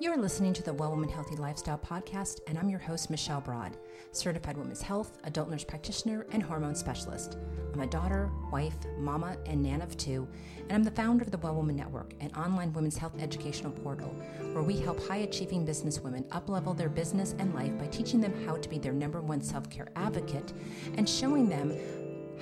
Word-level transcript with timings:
You're 0.00 0.16
listening 0.16 0.52
to 0.54 0.62
the 0.62 0.72
Well 0.72 0.90
Woman 0.90 1.08
Healthy 1.08 1.36
Lifestyle 1.36 1.78
Podcast, 1.78 2.40
and 2.48 2.58
I'm 2.58 2.68
your 2.68 2.80
host, 2.80 3.10
Michelle 3.10 3.40
Broad, 3.40 3.76
certified 4.10 4.56
women's 4.56 4.82
health, 4.82 5.18
adult 5.22 5.48
nurse 5.48 5.62
practitioner, 5.62 6.26
and 6.32 6.42
hormone 6.42 6.74
specialist. 6.74 7.38
I'm 7.72 7.80
a 7.80 7.86
daughter, 7.86 8.28
wife, 8.50 8.76
mama, 8.98 9.36
and 9.46 9.62
nan 9.62 9.80
of 9.80 9.96
two, 9.96 10.26
and 10.62 10.72
I'm 10.72 10.82
the 10.82 10.90
founder 10.90 11.22
of 11.22 11.30
the 11.30 11.38
Well 11.38 11.54
Woman 11.54 11.76
Network, 11.76 12.12
an 12.20 12.32
online 12.32 12.72
women's 12.72 12.96
health 12.96 13.14
educational 13.20 13.70
portal 13.70 14.08
where 14.52 14.64
we 14.64 14.76
help 14.76 15.00
high 15.06 15.18
achieving 15.18 15.64
business 15.64 16.00
women 16.00 16.24
uplevel 16.24 16.76
their 16.76 16.88
business 16.88 17.36
and 17.38 17.54
life 17.54 17.78
by 17.78 17.86
teaching 17.86 18.20
them 18.20 18.34
how 18.44 18.56
to 18.56 18.68
be 18.68 18.78
their 18.78 18.92
number 18.92 19.20
one 19.20 19.40
self 19.40 19.70
care 19.70 19.88
advocate 19.94 20.52
and 20.96 21.08
showing 21.08 21.48
them 21.48 21.72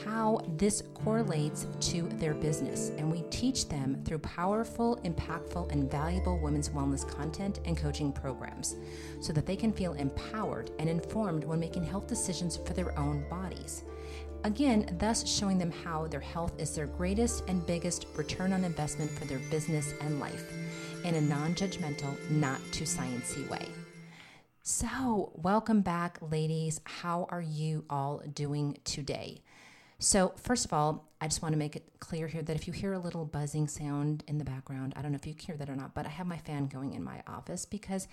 how 0.05 0.41
this 0.57 0.83
correlates 0.95 1.67
to 1.81 2.03
their 2.19 2.35
business. 2.35 2.91
And 2.99 3.11
we 3.11 3.23
teach 3.31 3.69
them 3.69 4.03
through 4.05 4.19
powerful, 4.21 4.99
impactful, 5.05 5.73
and 5.73 5.91
valuable 5.91 6.39
women's 6.39 6.71
wellness 6.71 7.09
content 7.09 7.61
and 7.65 7.77
coaching 7.77 8.13
programs 8.13 8.77
so 9.21 9.33
that 9.33 9.47
they 9.47 9.57
can 9.57 9.73
feel 9.73 9.93
empowered 9.95 10.71
and 10.79 10.89
informed 10.89 11.45
when 11.45 11.61
making 11.61 11.85
health 11.85 12.07
decisions 12.07 12.57
for 12.57 12.73
their 12.73 12.97
own 12.99 13.29
bodies. 13.29 13.85
Again, 14.45 14.97
thus 14.99 15.27
showing 15.29 15.57
them 15.57 15.71
how 15.71 16.09
their 16.09 16.21
health 16.21 16.53
is 16.59 16.75
their 16.75 16.87
greatest 16.87 17.45
and 17.47 17.65
biggest 17.65 18.07
return 18.17 18.53
on 18.53 18.65
investment 18.65 19.11
for 19.11 19.25
their 19.25 19.39
business 19.51 19.95
and 20.01 20.19
life 20.19 20.53
in 21.05 21.15
a 21.15 21.21
non 21.21 21.55
judgmental, 21.55 22.19
not 22.31 22.61
too 22.73 22.85
sciencey 22.85 23.49
way. 23.49 23.67
So, 24.65 25.33
welcome 25.35 25.83
back, 25.83 26.19
ladies. 26.21 26.81
How 26.85 27.27
are 27.31 27.41
you 27.41 27.85
all 27.91 28.23
doing 28.33 28.79
today? 28.85 29.43
So, 30.03 30.33
first 30.37 30.65
of 30.65 30.73
all, 30.73 31.13
I 31.21 31.29
just 31.29 31.43
want 31.43 31.53
to 31.53 31.59
make 31.59 31.77
it 31.77 31.85
clear 32.01 32.27
here 32.27 32.43
that 32.43 32.57
if 32.57 32.67
you 32.67 32.73
hear 32.73 32.93
a 32.93 32.99
little 32.99 33.25
buzzing 33.25 33.69
sound 33.69 34.25
in 34.27 34.37
the 34.37 34.45
background, 34.45 34.95
I 34.97 35.03
don't 35.03 35.13
know 35.13 35.17
if 35.17 35.29
you 35.29 35.35
hear 35.39 35.57
that 35.57 35.71
or 35.71 35.77
not, 35.77 35.95
but 35.95 36.07
I 36.07 36.09
have 36.09 36.27
my 36.27 36.39
fan 36.39 36.67
going 36.67 36.95
in 36.95 37.05
my 37.05 37.23
office 37.29 37.65
because 37.67 38.09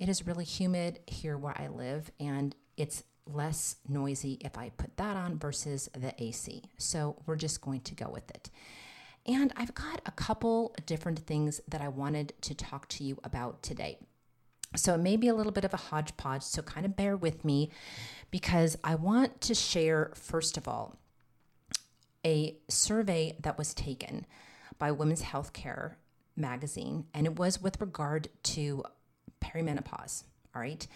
it 0.00 0.08
is 0.08 0.26
really 0.26 0.44
humid 0.44 0.98
here 1.06 1.38
where 1.38 1.54
I 1.56 1.68
live 1.68 2.10
and 2.18 2.56
it's 2.76 3.04
less 3.24 3.76
noisy 3.88 4.38
if 4.40 4.58
I 4.58 4.70
put 4.70 4.96
that 4.96 5.14
on 5.14 5.38
versus 5.38 5.88
the 5.96 6.12
AC. 6.20 6.64
So, 6.76 7.22
we're 7.24 7.36
just 7.36 7.60
going 7.60 7.82
to 7.82 7.94
go 7.94 8.10
with 8.10 8.28
it. 8.30 8.50
And 9.24 9.52
I've 9.56 9.76
got 9.76 10.00
a 10.06 10.10
couple 10.10 10.74
different 10.86 11.20
things 11.20 11.60
that 11.68 11.80
I 11.80 11.86
wanted 11.86 12.32
to 12.42 12.54
talk 12.56 12.88
to 12.88 13.04
you 13.04 13.16
about 13.22 13.62
today. 13.62 13.98
So 14.74 14.94
it 14.94 14.98
may 14.98 15.16
be 15.16 15.28
a 15.28 15.34
little 15.34 15.52
bit 15.52 15.64
of 15.64 15.72
a 15.72 15.78
hodgepodge, 15.78 16.42
so 16.42 16.62
kind 16.62 16.84
of 16.84 16.96
bear 16.96 17.16
with 17.16 17.44
me 17.44 17.70
because 18.32 18.76
I 18.82 18.96
want 18.96 19.40
to 19.42 19.54
share, 19.54 20.10
first 20.14 20.56
of 20.56 20.66
all, 20.66 20.98
a 22.28 22.58
survey 22.68 23.34
that 23.40 23.56
was 23.56 23.72
taken 23.72 24.26
by 24.78 24.92
Women's 24.92 25.22
Healthcare 25.22 25.94
magazine, 26.36 27.06
and 27.14 27.26
it 27.26 27.38
was 27.38 27.62
with 27.62 27.80
regard 27.80 28.28
to 28.42 28.84
perimenopause. 29.40 30.24
All 30.54 30.60
right. 30.60 30.86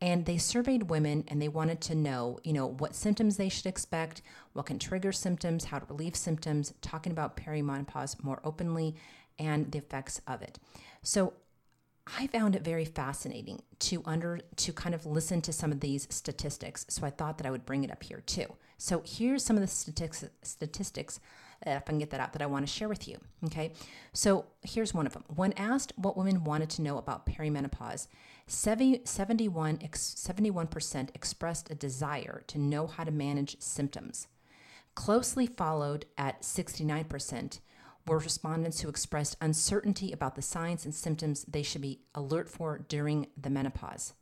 And 0.00 0.24
they 0.24 0.38
surveyed 0.38 0.84
women 0.88 1.24
and 1.28 1.42
they 1.42 1.48
wanted 1.48 1.82
to 1.82 1.94
know, 1.94 2.38
you 2.42 2.54
know, 2.54 2.66
what 2.66 2.94
symptoms 2.94 3.36
they 3.36 3.50
should 3.50 3.66
expect, 3.66 4.22
what 4.54 4.64
can 4.64 4.78
trigger 4.78 5.12
symptoms, 5.12 5.64
how 5.64 5.78
to 5.78 5.84
relieve 5.90 6.16
symptoms, 6.16 6.72
talking 6.80 7.12
about 7.12 7.36
perimenopause 7.36 8.22
more 8.24 8.40
openly 8.42 8.96
and 9.38 9.70
the 9.70 9.78
effects 9.78 10.22
of 10.26 10.40
it. 10.40 10.58
So 11.02 11.34
I 12.06 12.28
found 12.28 12.56
it 12.56 12.64
very 12.64 12.86
fascinating 12.86 13.60
to 13.80 14.02
under 14.06 14.40
to 14.56 14.72
kind 14.72 14.94
of 14.94 15.04
listen 15.04 15.42
to 15.42 15.52
some 15.52 15.70
of 15.70 15.80
these 15.80 16.06
statistics. 16.08 16.86
So 16.88 17.06
I 17.06 17.10
thought 17.10 17.36
that 17.36 17.46
I 17.46 17.50
would 17.50 17.66
bring 17.66 17.84
it 17.84 17.90
up 17.90 18.02
here 18.02 18.22
too. 18.24 18.46
So 18.80 19.02
here's 19.04 19.44
some 19.44 19.56
of 19.56 19.60
the 19.60 19.66
statistics 19.66 20.24
statistics 20.42 21.20
uh, 21.66 21.72
if 21.72 21.82
I 21.82 21.90
can 21.90 21.98
get 21.98 22.08
that 22.10 22.20
out 22.20 22.32
that 22.32 22.40
I 22.40 22.46
want 22.46 22.66
to 22.66 22.72
share 22.72 22.88
with 22.88 23.06
you. 23.06 23.18
Okay. 23.44 23.72
So 24.14 24.46
here's 24.62 24.94
one 24.94 25.06
of 25.06 25.12
them. 25.12 25.24
When 25.28 25.52
asked 25.52 25.92
what 25.96 26.16
women 26.16 26.44
wanted 26.44 26.70
to 26.70 26.82
know 26.82 26.96
about 26.96 27.26
perimenopause, 27.26 28.08
70, 28.46 29.02
71, 29.04 29.78
71% 29.78 31.08
expressed 31.14 31.70
a 31.70 31.74
desire 31.74 32.42
to 32.46 32.58
know 32.58 32.86
how 32.86 33.04
to 33.04 33.10
manage 33.10 33.60
symptoms. 33.60 34.28
Closely 34.94 35.46
followed 35.46 36.06
at 36.16 36.40
69% 36.40 37.60
were 38.06 38.18
respondents 38.18 38.80
who 38.80 38.88
expressed 38.88 39.36
uncertainty 39.42 40.10
about 40.10 40.36
the 40.36 40.42
signs 40.42 40.86
and 40.86 40.94
symptoms 40.94 41.44
they 41.44 41.62
should 41.62 41.82
be 41.82 42.00
alert 42.14 42.48
for 42.48 42.78
during 42.88 43.26
the 43.38 43.50
menopause. 43.50 44.14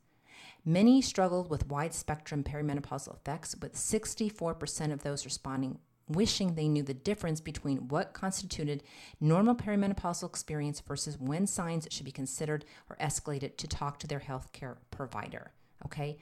Many 0.65 1.01
struggled 1.01 1.49
with 1.49 1.67
wide 1.67 1.93
spectrum 1.93 2.43
perimenopausal 2.43 3.15
effects, 3.15 3.55
with 3.61 3.75
64% 3.75 4.91
of 4.91 5.03
those 5.03 5.25
responding 5.25 5.79
wishing 6.09 6.55
they 6.55 6.67
knew 6.67 6.83
the 6.83 6.93
difference 6.93 7.39
between 7.39 7.87
what 7.87 8.13
constituted 8.13 8.83
normal 9.21 9.55
perimenopausal 9.55 10.27
experience 10.27 10.81
versus 10.81 11.17
when 11.19 11.45
signs 11.45 11.87
should 11.91 12.05
be 12.05 12.11
considered 12.11 12.65
or 12.89 12.97
escalated 12.97 13.55
to 13.57 13.67
talk 13.67 13.99
to 13.99 14.07
their 14.07 14.19
healthcare 14.19 14.77
provider. 14.91 15.51
Okay? 15.85 16.17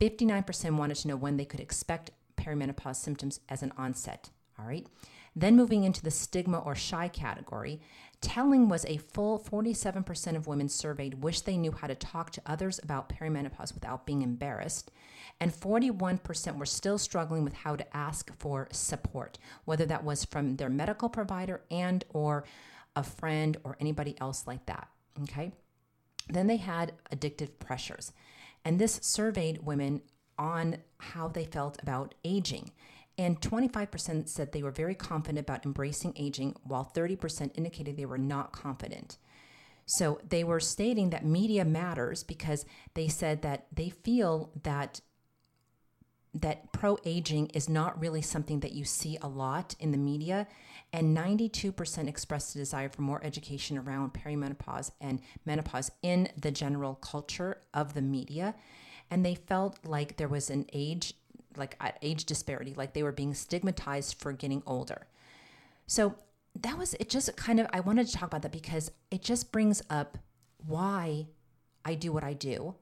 59% 0.00 0.76
wanted 0.76 0.96
to 0.96 1.08
know 1.08 1.16
when 1.16 1.36
they 1.36 1.44
could 1.44 1.60
expect 1.60 2.12
perimenopause 2.36 2.96
symptoms 2.96 3.40
as 3.48 3.62
an 3.62 3.72
onset. 3.76 4.30
All 4.58 4.66
right? 4.66 4.86
Then 5.34 5.56
moving 5.56 5.84
into 5.84 6.02
the 6.02 6.10
stigma 6.10 6.58
or 6.58 6.74
shy 6.74 7.08
category, 7.08 7.80
telling 8.22 8.68
was 8.68 8.86
a 8.86 8.96
full 8.96 9.38
47% 9.38 10.36
of 10.36 10.46
women 10.46 10.68
surveyed 10.68 11.22
wish 11.22 11.42
they 11.42 11.58
knew 11.58 11.72
how 11.72 11.86
to 11.86 11.94
talk 11.94 12.30
to 12.30 12.42
others 12.46 12.80
about 12.82 13.08
perimenopause 13.10 13.74
without 13.74 14.06
being 14.06 14.22
embarrassed, 14.22 14.90
and 15.40 15.52
41% 15.52 16.56
were 16.56 16.64
still 16.64 16.98
struggling 16.98 17.44
with 17.44 17.52
how 17.52 17.76
to 17.76 17.96
ask 17.96 18.32
for 18.38 18.68
support, 18.72 19.38
whether 19.64 19.84
that 19.84 20.04
was 20.04 20.24
from 20.24 20.56
their 20.56 20.70
medical 20.70 21.08
provider 21.08 21.62
and 21.70 22.04
or 22.10 22.44
a 22.96 23.02
friend 23.02 23.56
or 23.64 23.76
anybody 23.80 24.16
else 24.20 24.46
like 24.46 24.64
that, 24.66 24.88
okay? 25.22 25.52
Then 26.28 26.46
they 26.46 26.58
had 26.58 26.92
addictive 27.12 27.58
pressures. 27.58 28.12
And 28.64 28.78
this 28.78 29.00
surveyed 29.02 29.64
women 29.64 30.02
on 30.38 30.76
how 30.98 31.28
they 31.28 31.44
felt 31.44 31.82
about 31.82 32.14
aging. 32.24 32.70
And 33.18 33.40
25% 33.40 34.28
said 34.28 34.52
they 34.52 34.62
were 34.62 34.70
very 34.70 34.94
confident 34.94 35.40
about 35.40 35.66
embracing 35.66 36.14
aging, 36.16 36.56
while 36.64 36.90
30% 36.94 37.50
indicated 37.54 37.96
they 37.96 38.06
were 38.06 38.18
not 38.18 38.52
confident. 38.52 39.18
So 39.84 40.20
they 40.26 40.44
were 40.44 40.60
stating 40.60 41.10
that 41.10 41.24
media 41.24 41.64
matters 41.64 42.22
because 42.22 42.64
they 42.94 43.08
said 43.08 43.42
that 43.42 43.66
they 43.72 43.90
feel 43.90 44.50
that 44.62 45.00
that 46.34 46.72
pro 46.72 46.96
aging 47.04 47.48
is 47.48 47.68
not 47.68 48.00
really 48.00 48.22
something 48.22 48.60
that 48.60 48.72
you 48.72 48.84
see 48.84 49.18
a 49.20 49.28
lot 49.28 49.74
in 49.78 49.92
the 49.92 49.98
media 49.98 50.46
and 50.90 51.16
92% 51.16 52.08
expressed 52.08 52.54
a 52.54 52.58
desire 52.58 52.88
for 52.88 53.02
more 53.02 53.22
education 53.22 53.76
around 53.76 54.14
perimenopause 54.14 54.92
and 55.00 55.20
menopause 55.44 55.90
in 56.02 56.28
the 56.40 56.50
general 56.50 56.94
culture 56.94 57.60
of 57.74 57.92
the 57.92 58.00
media 58.00 58.54
and 59.10 59.26
they 59.26 59.34
felt 59.34 59.78
like 59.84 60.16
there 60.16 60.28
was 60.28 60.48
an 60.48 60.64
age 60.72 61.12
like 61.56 61.80
age 62.02 62.24
disparity, 62.24 62.74
like 62.74 62.92
they 62.92 63.02
were 63.02 63.12
being 63.12 63.34
stigmatized 63.34 64.18
for 64.18 64.32
getting 64.32 64.62
older. 64.66 65.06
So 65.86 66.16
that 66.60 66.76
was 66.78 66.94
it 66.94 67.08
just 67.08 67.34
kind 67.36 67.60
of 67.60 67.66
I 67.72 67.80
wanted 67.80 68.06
to 68.06 68.12
talk 68.12 68.28
about 68.28 68.42
that 68.42 68.52
because 68.52 68.90
it 69.10 69.22
just 69.22 69.52
brings 69.52 69.82
up 69.88 70.18
why 70.66 71.28
I 71.84 71.94
do 71.94 72.12
what 72.12 72.24
I 72.24 72.32
do. 72.34 72.74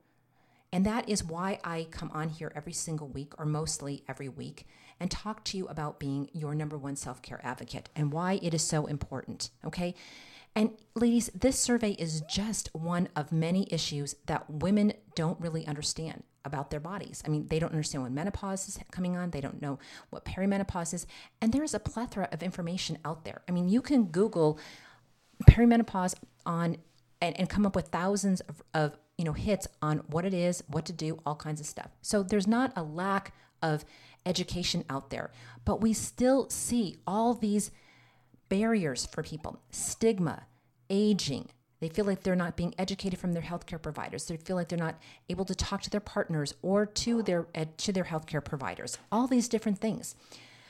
And 0.73 0.87
that 0.87 1.09
is 1.09 1.25
why 1.25 1.59
I 1.65 1.89
come 1.91 2.11
on 2.13 2.29
here 2.29 2.53
every 2.55 2.73
single 2.73 3.09
week 3.09 3.33
or 3.39 3.45
mostly 3.45 4.05
every 4.09 4.29
week 4.29 4.67
and 5.01 5.11
talk 5.11 5.43
to 5.45 5.57
you 5.57 5.67
about 5.67 5.99
being 5.99 6.29
your 6.33 6.55
number 6.55 6.79
one 6.79 6.95
self 6.95 7.23
care 7.23 7.41
advocate 7.43 7.89
and 7.97 8.13
why 8.13 8.39
it 8.43 8.55
is 8.55 8.63
so 8.63 8.87
important. 8.87 9.51
Okay. 9.65 9.95
And 10.55 10.73
ladies, 10.95 11.31
this 11.33 11.59
survey 11.59 11.93
is 11.93 12.23
just 12.23 12.75
one 12.75 13.09
of 13.15 13.31
many 13.33 13.69
issues 13.71 14.17
that 14.27 14.51
women 14.51 14.93
don't 15.15 15.41
really 15.41 15.67
understand 15.67 16.25
about 16.45 16.71
their 16.71 16.81
bodies. 16.81 17.23
I 17.27 17.29
mean, 17.29 17.47
they 17.49 17.59
don't 17.59 17.71
understand 17.71 18.03
when 18.03 18.15
menopause 18.15 18.69
is 18.69 18.79
coming 18.91 19.17
on, 19.17 19.31
they 19.31 19.41
don't 19.41 19.61
know 19.61 19.79
what 20.11 20.25
perimenopause 20.25 20.95
is, 20.95 21.07
and 21.41 21.53
there's 21.53 21.75
a 21.75 21.81
plethora 21.81 22.29
of 22.33 22.43
information 22.43 22.99
out 23.05 23.25
there. 23.25 23.43
I 23.49 23.53
mean, 23.53 23.69
you 23.69 23.83
can 23.83 24.07
Google 24.07 24.59
perimenopause 25.45 26.15
on 26.47 26.77
and, 27.21 27.39
and 27.39 27.49
come 27.49 27.67
up 27.67 27.77
with 27.77 27.89
thousands 27.89 28.41
of, 28.41 28.63
of 28.75 28.97
you 29.19 29.25
know 29.25 29.33
hits 29.33 29.67
on 29.83 29.99
what 30.09 30.25
it 30.25 30.35
is, 30.35 30.63
what 30.69 30.87
to 30.87 30.93
do, 30.93 31.21
all 31.27 31.37
kinds 31.37 31.61
of 31.61 31.67
stuff. 31.67 31.91
So 32.03 32.23
there's 32.23 32.47
not 32.47 32.73
a 32.77 32.83
lack 32.83 33.35
of 33.63 33.85
education 34.25 34.85
out 34.89 35.11
there, 35.11 35.31
but 35.65 35.81
we 35.81 35.93
still 35.93 36.49
see 36.49 36.99
all 37.07 37.35
these 37.35 37.71
barriers 38.49 39.07
for 39.07 39.23
people, 39.23 39.61
stigma, 39.71 40.47
aging, 40.89 41.49
they 41.81 41.89
feel 41.89 42.05
like 42.05 42.23
they're 42.23 42.37
not 42.37 42.57
being 42.57 42.75
educated 42.79 43.19
from 43.19 43.33
their 43.33 43.43
healthcare 43.43 43.81
providers. 43.81 44.27
They 44.27 44.37
feel 44.37 44.57
like 44.57 44.69
they're 44.69 44.79
not 44.79 44.99
able 45.29 45.45
to 45.47 45.55
talk 45.55 45.83
to 45.83 45.91
their 45.91 46.01
partners 46.01 46.55
or 46.63 46.87
to 46.87 47.23
their 47.23 47.47
to 47.79 47.93
their 47.93 48.05
healthcare 48.05 48.45
providers. 48.45 48.99
All 49.11 49.27
these 49.27 49.49
different 49.49 49.79
things. 49.79 50.15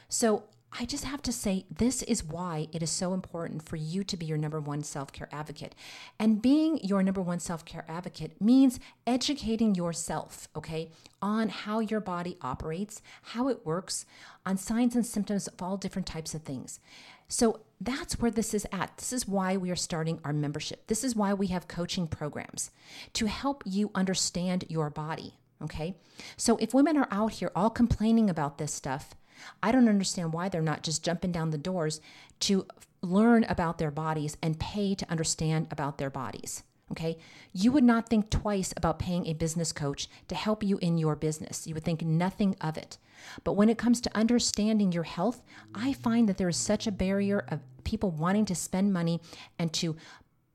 So 0.09 0.45
I 0.79 0.85
just 0.85 1.05
have 1.05 1.21
to 1.23 1.33
say, 1.33 1.67
this 1.69 2.03
is 2.03 2.23
why 2.23 2.69
it 2.73 2.83
is 2.83 2.91
so 2.91 3.12
important 3.12 3.62
for 3.69 3.75
you 3.75 4.05
to 4.05 4.17
be 4.17 4.25
your 4.25 4.39
number 4.39 4.61
one 4.61 4.85
self 4.85 5.12
care 5.12 5.29
advocate. 5.33 5.75
And 6.19 6.41
being 6.41 6.79
your 6.85 7.03
number 7.03 7.21
one 7.21 7.41
self 7.41 7.65
care 7.65 7.85
advocate 7.89 8.41
means 8.41 8.79
educating 9.06 9.75
yourself, 9.75 10.49
okay, 10.55 10.91
on 11.21 11.49
how 11.49 11.81
your 11.81 12.01
body 12.01 12.37
operates, 12.41 13.03
how 13.23 13.49
it 13.49 13.67
works, 13.67 14.06
on 14.47 14.56
signs 14.56 14.95
and 14.95 15.05
symptoms 15.05 15.49
of 15.49 15.61
all 15.61 15.77
different 15.77 16.06
types 16.06 16.35
of 16.35 16.43
things. 16.43 16.79
So 17.27 17.61
that's 17.81 18.19
where 18.21 18.31
this 18.31 18.53
is 18.53 18.67
at. 18.73 18.97
This 18.99 19.12
is 19.12 19.27
why 19.27 19.56
we 19.56 19.71
are 19.71 19.77
starting 19.77 20.21
our 20.25 20.32
membership. 20.32 20.87
This 20.87 21.03
is 21.03 21.17
why 21.17 21.32
we 21.32 21.47
have 21.49 21.67
coaching 21.69 22.06
programs 22.06 22.71
to 23.15 23.27
help 23.27 23.62
you 23.65 23.91
understand 23.94 24.65
your 24.69 24.91
body. 24.91 25.35
Okay. 25.62 25.97
So 26.37 26.56
if 26.59 26.75
women 26.75 26.97
are 26.97 27.09
out 27.11 27.32
here 27.32 27.50
all 27.55 27.71
complaining 27.71 28.29
about 28.29 28.59
this 28.59 28.73
stuff, 28.73 29.15
I 29.62 29.73
don't 29.73 29.88
understand 29.88 30.32
why 30.32 30.49
they're 30.49 30.61
not 30.61 30.82
just 30.82 31.05
jumping 31.05 31.32
down 31.32 31.50
the 31.50 31.59
doors 31.59 32.00
to 32.41 32.67
learn 33.03 33.44
about 33.44 33.79
their 33.79 33.91
bodies 33.91 34.37
and 34.43 34.61
pay 34.61 34.94
to 34.94 35.11
understand 35.11 35.67
about 35.71 35.97
their 35.97 36.11
bodies. 36.11 36.62
Okay. 36.93 37.19
You 37.53 37.71
would 37.73 37.85
not 37.85 38.09
think 38.09 38.31
twice 38.31 38.75
about 38.77 38.99
paying 38.99 39.27
a 39.27 39.33
business 39.33 39.73
coach 39.73 40.09
to 40.29 40.35
help 40.35 40.63
you 40.63 40.79
in 40.79 40.99
your 40.99 41.15
business. 41.15 41.67
You 41.67 41.75
would 41.75 41.85
think 41.85 42.03
nothing 42.03 42.57
of 42.61 42.77
it. 42.77 42.99
But 43.45 43.53
when 43.53 43.69
it 43.69 43.79
comes 43.79 44.01
to 44.01 44.17
understanding 44.17 44.93
your 44.93 45.05
health, 45.05 45.43
I 45.75 45.93
find 45.93 46.29
that 46.29 46.37
there 46.39 46.49
is 46.49 46.57
such 46.57 46.87
a 46.87 46.93
barrier 46.93 47.45
of 47.49 47.61
people 47.85 48.11
wanting 48.11 48.45
to 48.47 48.55
spend 48.55 48.93
money 48.93 49.21
and 49.59 49.73
to 49.75 49.97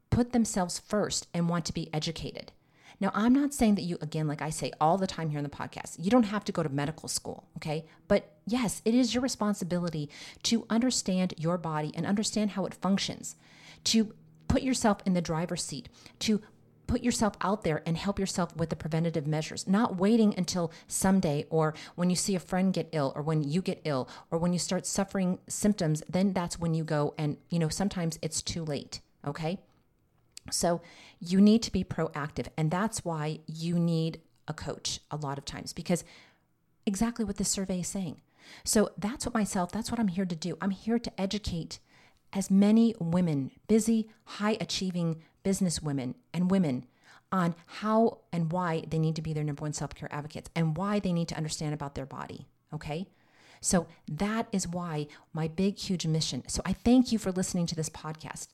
put 0.10 0.34
themselves 0.34 0.80
first 0.80 1.28
and 1.34 1.48
want 1.48 1.66
to 1.66 1.74
be 1.74 1.90
educated. 1.94 2.52
Now, 3.00 3.12
I'm 3.14 3.34
not 3.34 3.54
saying 3.54 3.76
that 3.76 3.82
you, 3.82 3.98
again, 4.02 4.28
like 4.28 4.42
I 4.42 4.50
say 4.50 4.72
all 4.80 4.98
the 4.98 5.08
time 5.08 5.30
here 5.30 5.38
in 5.38 5.44
the 5.44 5.50
podcast, 5.50 5.98
you 6.00 6.10
don't 6.10 6.24
have 6.24 6.46
to 6.46 6.52
go 6.52 6.64
to 6.64 6.70
medical 6.70 7.10
school, 7.10 7.46
okay? 7.58 7.86
But 8.08 8.32
yes, 8.48 8.82
it 8.86 8.96
is 8.96 9.14
your 9.14 9.22
responsibility 9.22 10.10
to 10.44 10.66
understand 10.70 11.34
your 11.38 11.58
body 11.58 11.92
and 11.94 12.06
understand 12.06 12.52
how 12.52 12.66
it 12.66 12.74
functions, 12.74 13.36
to 13.86 14.14
put 14.48 14.62
yourself 14.62 15.00
in 15.06 15.14
the 15.14 15.22
driver's 15.22 15.64
seat, 15.64 15.90
to 16.20 16.42
put 16.88 17.04
yourself 17.04 17.34
out 17.42 17.64
there 17.64 17.82
and 17.86 17.98
help 17.98 18.20
yourself 18.20 18.56
with 18.56 18.70
the 18.70 18.76
preventative 18.76 19.26
measures, 19.26 19.68
not 19.68 19.98
waiting 19.98 20.34
until 20.38 20.72
someday 20.88 21.46
or 21.50 21.74
when 21.96 22.10
you 22.10 22.16
see 22.16 22.36
a 22.36 22.40
friend 22.40 22.74
get 22.74 22.90
ill 22.92 23.12
or 23.16 23.22
when 23.22 23.44
you 23.44 23.62
get 23.62 23.82
ill 23.86 24.08
or 24.32 24.38
when 24.38 24.54
you 24.54 24.60
start 24.60 24.86
suffering 24.86 25.40
symptoms, 25.48 26.04
then 26.08 26.34
that's 26.34 26.60
when 26.60 26.74
you 26.74 26.84
go 26.84 27.14
and, 27.18 27.38
you 27.50 27.60
know, 27.60 27.70
sometimes 27.70 28.20
it's 28.22 28.42
too 28.42 28.64
late, 28.64 29.02
okay? 29.26 29.58
So 30.52 30.82
you 31.20 31.42
need 31.42 31.64
to 31.64 31.72
be 31.72 31.84
proactive. 31.84 32.48
And 32.58 32.70
that's 32.70 33.04
why 33.04 33.40
you 33.48 33.80
need 33.80 34.22
a 34.48 34.54
coach 34.54 35.00
a 35.10 35.18
lot 35.18 35.38
of 35.38 35.46
times 35.46 35.74
because 35.74 36.04
exactly 36.86 37.26
what 37.26 37.38
this 37.38 37.50
survey 37.50 37.80
is 37.80 37.88
saying. 37.88 38.22
So 38.64 38.92
that's 38.98 39.26
what 39.26 39.34
myself, 39.34 39.72
that's 39.72 39.90
what 39.90 40.00
I'm 40.00 40.08
here 40.08 40.26
to 40.26 40.36
do. 40.36 40.56
I'm 40.62 40.70
here 40.70 41.00
to 41.00 41.22
educate 41.22 41.80
as 42.36 42.52
many 42.52 42.94
women, 43.00 43.50
busy, 43.68 44.10
high 44.26 44.58
achieving 44.62 45.24
business 45.42 45.82
women 45.82 46.14
and 46.34 46.52
women, 46.52 46.86
on 47.32 47.56
how 47.66 48.20
and 48.32 48.52
why 48.52 48.84
they 48.88 49.00
need 49.00 49.16
to 49.16 49.22
be 49.22 49.34
their 49.34 49.44
number 49.44 49.62
one 49.62 49.74
self 49.74 49.96
care 49.96 50.14
advocates 50.14 50.50
and 50.56 50.78
why 50.78 51.00
they 51.00 51.12
need 51.12 51.28
to 51.28 51.36
understand 51.36 51.74
about 51.74 51.96
their 51.96 52.06
body. 52.06 52.46
Okay. 52.74 53.08
So 53.62 53.88
that 54.08 54.48
is 54.52 54.68
why 54.68 55.08
my 55.34 55.48
big, 55.48 55.78
huge 55.78 56.06
mission. 56.06 56.44
So 56.48 56.62
I 56.66 56.74
thank 56.74 57.12
you 57.12 57.18
for 57.18 57.32
listening 57.32 57.66
to 57.68 57.76
this 57.76 57.90
podcast. 57.90 58.50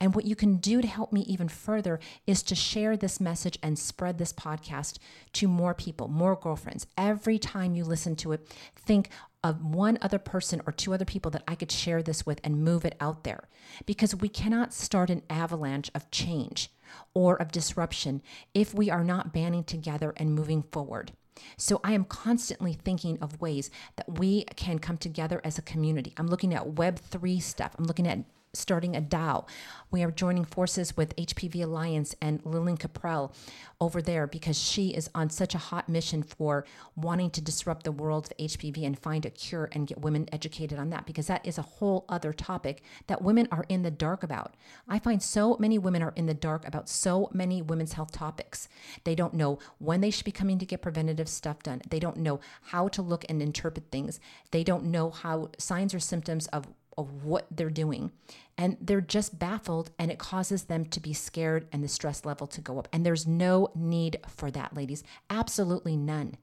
And 0.00 0.14
what 0.14 0.24
you 0.24 0.36
can 0.36 0.56
do 0.56 0.80
to 0.80 0.88
help 0.88 1.12
me 1.12 1.22
even 1.22 1.48
further 1.48 2.00
is 2.26 2.42
to 2.44 2.54
share 2.54 2.96
this 2.96 3.20
message 3.20 3.58
and 3.62 3.78
spread 3.78 4.18
this 4.18 4.32
podcast 4.32 4.98
to 5.34 5.48
more 5.48 5.74
people, 5.74 6.08
more 6.08 6.36
girlfriends. 6.36 6.86
Every 6.96 7.38
time 7.38 7.74
you 7.74 7.84
listen 7.84 8.16
to 8.16 8.32
it, 8.32 8.48
think 8.76 9.10
of 9.44 9.62
one 9.62 9.98
other 10.00 10.18
person 10.18 10.62
or 10.66 10.72
two 10.72 10.94
other 10.94 11.04
people 11.04 11.30
that 11.30 11.44
I 11.46 11.54
could 11.54 11.70
share 11.70 12.02
this 12.02 12.24
with 12.24 12.40
and 12.42 12.64
move 12.64 12.84
it 12.84 12.96
out 12.98 13.22
there. 13.22 13.48
Because 13.86 14.16
we 14.16 14.28
cannot 14.28 14.72
start 14.72 15.10
an 15.10 15.22
avalanche 15.28 15.90
of 15.94 16.10
change 16.10 16.70
or 17.12 17.36
of 17.36 17.52
disruption 17.52 18.22
if 18.54 18.74
we 18.74 18.90
are 18.90 19.04
not 19.04 19.32
banding 19.32 19.64
together 19.64 20.14
and 20.16 20.34
moving 20.34 20.62
forward. 20.62 21.12
So 21.56 21.80
I 21.84 21.92
am 21.92 22.04
constantly 22.04 22.72
thinking 22.72 23.18
of 23.20 23.40
ways 23.40 23.70
that 23.96 24.18
we 24.18 24.44
can 24.56 24.78
come 24.78 24.96
together 24.96 25.40
as 25.44 25.58
a 25.58 25.62
community. 25.62 26.14
I'm 26.16 26.28
looking 26.28 26.54
at 26.54 26.74
Web3 26.76 27.42
stuff. 27.42 27.74
I'm 27.78 27.84
looking 27.84 28.06
at 28.06 28.20
starting 28.54 28.96
a 28.96 29.00
DAO. 29.00 29.46
We 29.90 30.02
are 30.02 30.10
joining 30.10 30.44
forces 30.44 30.96
with 30.96 31.14
HPV 31.16 31.62
Alliance 31.62 32.14
and 32.20 32.40
Lillian 32.44 32.76
Caprell 32.76 33.32
over 33.80 34.00
there 34.00 34.26
because 34.26 34.58
she 34.58 34.88
is 34.88 35.10
on 35.14 35.30
such 35.30 35.54
a 35.54 35.58
hot 35.58 35.88
mission 35.88 36.22
for 36.22 36.64
wanting 36.96 37.30
to 37.30 37.40
disrupt 37.40 37.84
the 37.84 37.92
world 37.92 38.28
of 38.30 38.36
HPV 38.38 38.84
and 38.84 38.98
find 38.98 39.24
a 39.24 39.30
cure 39.30 39.68
and 39.72 39.86
get 39.86 40.00
women 40.00 40.28
educated 40.32 40.78
on 40.78 40.90
that 40.90 41.06
because 41.06 41.26
that 41.26 41.46
is 41.46 41.58
a 41.58 41.62
whole 41.62 42.04
other 42.08 42.32
topic 42.32 42.82
that 43.06 43.22
women 43.22 43.46
are 43.52 43.64
in 43.68 43.82
the 43.82 43.90
dark 43.90 44.22
about. 44.22 44.54
I 44.88 44.98
find 44.98 45.22
so 45.22 45.56
many 45.60 45.78
women 45.78 46.02
are 46.02 46.12
in 46.16 46.26
the 46.26 46.34
dark 46.34 46.66
about 46.66 46.88
so 46.88 47.30
many 47.32 47.62
women's 47.62 47.92
health 47.92 48.12
topics. 48.12 48.68
They 49.04 49.14
don't 49.14 49.34
know 49.34 49.58
when 49.78 50.00
they 50.00 50.10
should 50.10 50.24
be 50.24 50.32
coming 50.32 50.58
to 50.58 50.66
get 50.66 50.82
preventative 50.82 51.28
stuff 51.28 51.62
done. 51.62 51.82
They 51.88 52.00
don't 52.00 52.16
know 52.16 52.40
how 52.62 52.88
to 52.88 53.02
look 53.02 53.24
and 53.28 53.42
interpret 53.42 53.90
things. 53.90 54.18
They 54.50 54.64
don't 54.64 54.86
know 54.86 55.10
how 55.10 55.50
signs 55.58 55.94
or 55.94 56.00
symptoms 56.00 56.46
of 56.48 56.66
of 56.96 57.24
what 57.24 57.46
they're 57.50 57.70
doing. 57.70 58.12
And 58.56 58.76
they're 58.80 59.00
just 59.00 59.38
baffled, 59.38 59.90
and 59.98 60.10
it 60.10 60.18
causes 60.18 60.64
them 60.64 60.84
to 60.86 61.00
be 61.00 61.12
scared 61.12 61.66
and 61.72 61.82
the 61.82 61.88
stress 61.88 62.24
level 62.24 62.46
to 62.48 62.60
go 62.60 62.78
up. 62.78 62.88
And 62.92 63.04
there's 63.04 63.26
no 63.26 63.68
need 63.74 64.18
for 64.28 64.50
that, 64.52 64.74
ladies. 64.74 65.02
Absolutely 65.28 65.96
none. 65.96 66.36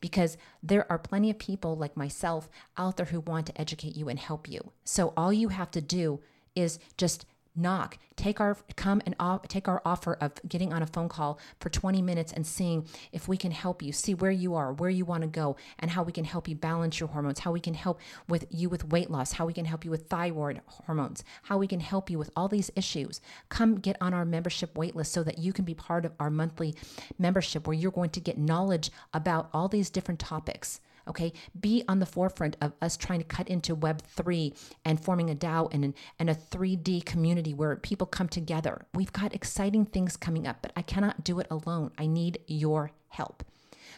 Because 0.00 0.36
there 0.62 0.90
are 0.90 0.98
plenty 0.98 1.30
of 1.30 1.38
people 1.38 1.76
like 1.76 1.96
myself 1.96 2.48
out 2.76 2.96
there 2.96 3.06
who 3.06 3.20
want 3.20 3.46
to 3.46 3.60
educate 3.60 3.96
you 3.96 4.08
and 4.08 4.18
help 4.18 4.48
you. 4.48 4.72
So 4.84 5.12
all 5.16 5.32
you 5.32 5.48
have 5.48 5.70
to 5.72 5.80
do 5.80 6.20
is 6.56 6.78
just 6.96 7.26
knock 7.54 7.98
take 8.16 8.40
our 8.40 8.56
come 8.76 9.02
and 9.06 9.14
off, 9.18 9.48
take 9.48 9.68
our 9.68 9.82
offer 9.84 10.14
of 10.20 10.32
getting 10.48 10.72
on 10.72 10.82
a 10.82 10.86
phone 10.86 11.08
call 11.08 11.38
for 11.60 11.68
20 11.68 12.00
minutes 12.02 12.32
and 12.32 12.46
seeing 12.46 12.86
if 13.10 13.26
we 13.26 13.36
can 13.36 13.50
help 13.50 13.82
you 13.82 13.92
see 13.92 14.14
where 14.14 14.30
you 14.30 14.54
are 14.54 14.72
where 14.72 14.90
you 14.90 15.04
want 15.04 15.22
to 15.22 15.28
go 15.28 15.56
and 15.78 15.90
how 15.90 16.02
we 16.02 16.12
can 16.12 16.24
help 16.24 16.46
you 16.46 16.54
balance 16.54 17.00
your 17.00 17.08
hormones 17.08 17.40
how 17.40 17.50
we 17.50 17.60
can 17.60 17.74
help 17.74 18.00
with 18.28 18.46
you 18.50 18.68
with 18.68 18.90
weight 18.90 19.10
loss 19.10 19.32
how 19.32 19.46
we 19.46 19.52
can 19.52 19.64
help 19.64 19.84
you 19.84 19.90
with 19.90 20.06
thyroid 20.08 20.60
hormones 20.66 21.24
how 21.42 21.58
we 21.58 21.66
can 21.66 21.80
help 21.80 22.10
you 22.10 22.18
with 22.18 22.30
all 22.36 22.48
these 22.48 22.70
issues. 22.76 23.20
Come 23.48 23.76
get 23.76 23.96
on 24.00 24.14
our 24.14 24.24
membership 24.24 24.74
waitlist 24.74 25.06
so 25.06 25.22
that 25.22 25.38
you 25.38 25.52
can 25.52 25.64
be 25.64 25.74
part 25.74 26.04
of 26.04 26.12
our 26.18 26.30
monthly 26.30 26.74
membership 27.18 27.66
where 27.66 27.74
you're 27.74 27.90
going 27.90 28.10
to 28.10 28.20
get 28.20 28.38
knowledge 28.38 28.90
about 29.12 29.48
all 29.52 29.68
these 29.68 29.90
different 29.90 30.20
topics 30.20 30.80
Okay, 31.08 31.32
be 31.58 31.84
on 31.88 31.98
the 31.98 32.06
forefront 32.06 32.56
of 32.60 32.72
us 32.80 32.96
trying 32.96 33.18
to 33.18 33.24
cut 33.24 33.48
into 33.48 33.74
Web 33.74 34.02
three 34.02 34.54
and 34.84 35.02
forming 35.02 35.30
a 35.30 35.34
DAO 35.34 35.72
and 35.72 35.94
and 36.18 36.30
a 36.30 36.34
3D 36.34 37.04
community 37.04 37.54
where 37.54 37.76
people 37.76 38.06
come 38.06 38.28
together. 38.28 38.86
We've 38.94 39.12
got 39.12 39.34
exciting 39.34 39.86
things 39.86 40.16
coming 40.16 40.46
up, 40.46 40.58
but 40.62 40.72
I 40.76 40.82
cannot 40.82 41.24
do 41.24 41.38
it 41.40 41.46
alone. 41.50 41.90
I 41.98 42.06
need 42.06 42.38
your 42.46 42.92
help. 43.08 43.44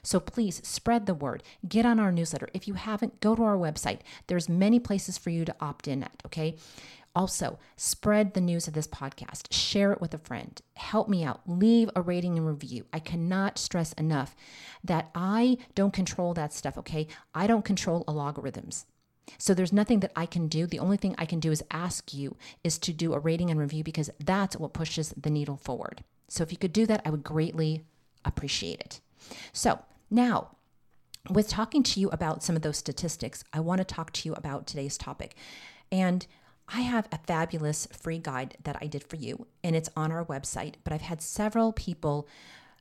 So 0.02 0.20
please 0.20 0.60
spread 0.64 1.06
the 1.06 1.14
word. 1.14 1.42
Get 1.66 1.86
on 1.86 1.98
our 1.98 2.12
newsletter. 2.12 2.48
If 2.52 2.68
you 2.68 2.74
haven't, 2.74 3.20
go 3.20 3.34
to 3.34 3.42
our 3.42 3.56
website. 3.56 4.00
There's 4.26 4.48
many 4.48 4.78
places 4.78 5.16
for 5.16 5.30
you 5.30 5.44
to 5.44 5.54
opt 5.60 5.88
in 5.88 6.02
at, 6.02 6.22
okay? 6.26 6.56
Also, 7.16 7.58
spread 7.76 8.34
the 8.34 8.40
news 8.40 8.66
of 8.66 8.74
this 8.74 8.88
podcast, 8.88 9.46
share 9.52 9.92
it 9.92 10.00
with 10.00 10.12
a 10.14 10.18
friend, 10.18 10.60
help 10.74 11.08
me 11.08 11.22
out, 11.22 11.42
leave 11.46 11.88
a 11.94 12.02
rating 12.02 12.36
and 12.36 12.46
review. 12.46 12.84
I 12.92 12.98
cannot 12.98 13.56
stress 13.56 13.92
enough 13.92 14.34
that 14.82 15.10
I 15.14 15.58
don't 15.76 15.92
control 15.92 16.34
that 16.34 16.52
stuff, 16.52 16.76
okay? 16.78 17.06
I 17.32 17.46
don't 17.46 17.64
control 17.64 18.04
algorithms. 18.06 18.84
So 19.38 19.54
there's 19.54 19.72
nothing 19.72 20.00
that 20.00 20.12
I 20.16 20.26
can 20.26 20.48
do. 20.48 20.66
The 20.66 20.80
only 20.80 20.96
thing 20.96 21.14
I 21.16 21.24
can 21.24 21.40
do 21.40 21.52
is 21.52 21.62
ask 21.70 22.12
you 22.12 22.36
is 22.62 22.78
to 22.78 22.92
do 22.92 23.14
a 23.14 23.18
rating 23.18 23.50
and 23.50 23.60
review 23.60 23.84
because 23.84 24.10
that's 24.22 24.56
what 24.56 24.72
pushes 24.72 25.14
the 25.16 25.30
needle 25.30 25.56
forward. 25.56 26.02
So 26.28 26.42
if 26.42 26.50
you 26.50 26.58
could 26.58 26.72
do 26.72 26.84
that, 26.86 27.02
I 27.04 27.10
would 27.10 27.22
greatly 27.22 27.84
appreciate 28.24 28.80
it. 28.80 29.00
So 29.52 29.80
now, 30.10 30.56
with 31.30 31.48
talking 31.48 31.82
to 31.84 32.00
you 32.00 32.10
about 32.10 32.42
some 32.42 32.56
of 32.56 32.62
those 32.62 32.76
statistics, 32.76 33.44
I 33.52 33.60
want 33.60 33.78
to 33.78 33.84
talk 33.84 34.12
to 34.12 34.28
you 34.28 34.34
about 34.34 34.66
today's 34.66 34.98
topic. 34.98 35.36
And 35.90 36.26
I 36.68 36.80
have 36.80 37.08
a 37.12 37.18
fabulous 37.18 37.86
free 37.92 38.18
guide 38.18 38.56
that 38.64 38.78
I 38.80 38.86
did 38.86 39.04
for 39.04 39.16
you, 39.16 39.46
and 39.62 39.76
it's 39.76 39.90
on 39.96 40.10
our 40.10 40.24
website. 40.24 40.74
But 40.82 40.92
I've 40.92 41.02
had 41.02 41.20
several 41.20 41.72
people 41.72 42.26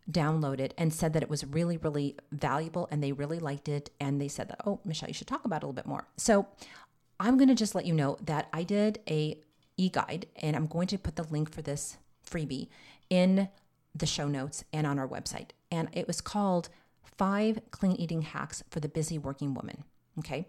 download 0.10 0.60
it 0.60 0.74
and 0.78 0.94
said 0.94 1.14
that 1.14 1.24
it 1.24 1.30
was 1.30 1.46
really, 1.46 1.78
really 1.78 2.16
valuable 2.32 2.88
and 2.92 3.04
they 3.04 3.12
really 3.12 3.40
liked 3.40 3.70
it. 3.70 3.90
And 4.00 4.20
they 4.20 4.28
said 4.28 4.50
that, 4.50 4.62
oh, 4.66 4.80
Michelle, 4.84 5.10
you 5.10 5.14
should 5.14 5.28
talk 5.28 5.46
about 5.46 5.58
it 5.58 5.64
a 5.64 5.68
little 5.68 5.74
bit 5.74 5.86
more. 5.86 6.08
So 6.18 6.48
I'm 7.20 7.38
going 7.38 7.48
to 7.48 7.56
just 7.56 7.76
let 7.76 7.86
you 7.86 7.94
know 7.94 8.18
that 8.26 8.50
I 8.52 8.64
did 8.64 9.00
a 9.10 9.40
e-guide 9.78 10.28
and 10.36 10.56
I'm 10.56 10.68
going 10.68 10.88
to 10.88 10.98
put 10.98 11.16
the 11.16 11.24
link 11.24 11.52
for 11.52 11.62
this 11.62 11.98
freebie 12.30 12.68
in 13.10 13.50
the 13.96 14.06
show 14.06 14.28
notes 14.28 14.64
and 14.74 14.86
on 14.86 15.00
our 15.00 15.08
website. 15.08 15.50
And 15.72 15.90
it 15.94 16.08
was 16.08 16.22
called 16.22 16.70
Five 17.18 17.60
Clean 17.72 17.94
Eating 17.94 18.24
Hacks 18.24 18.64
for 18.70 18.80
the 18.80 18.90
Busy 18.90 19.18
Working 19.18 19.54
Woman. 19.54 19.84
Okay. 20.20 20.48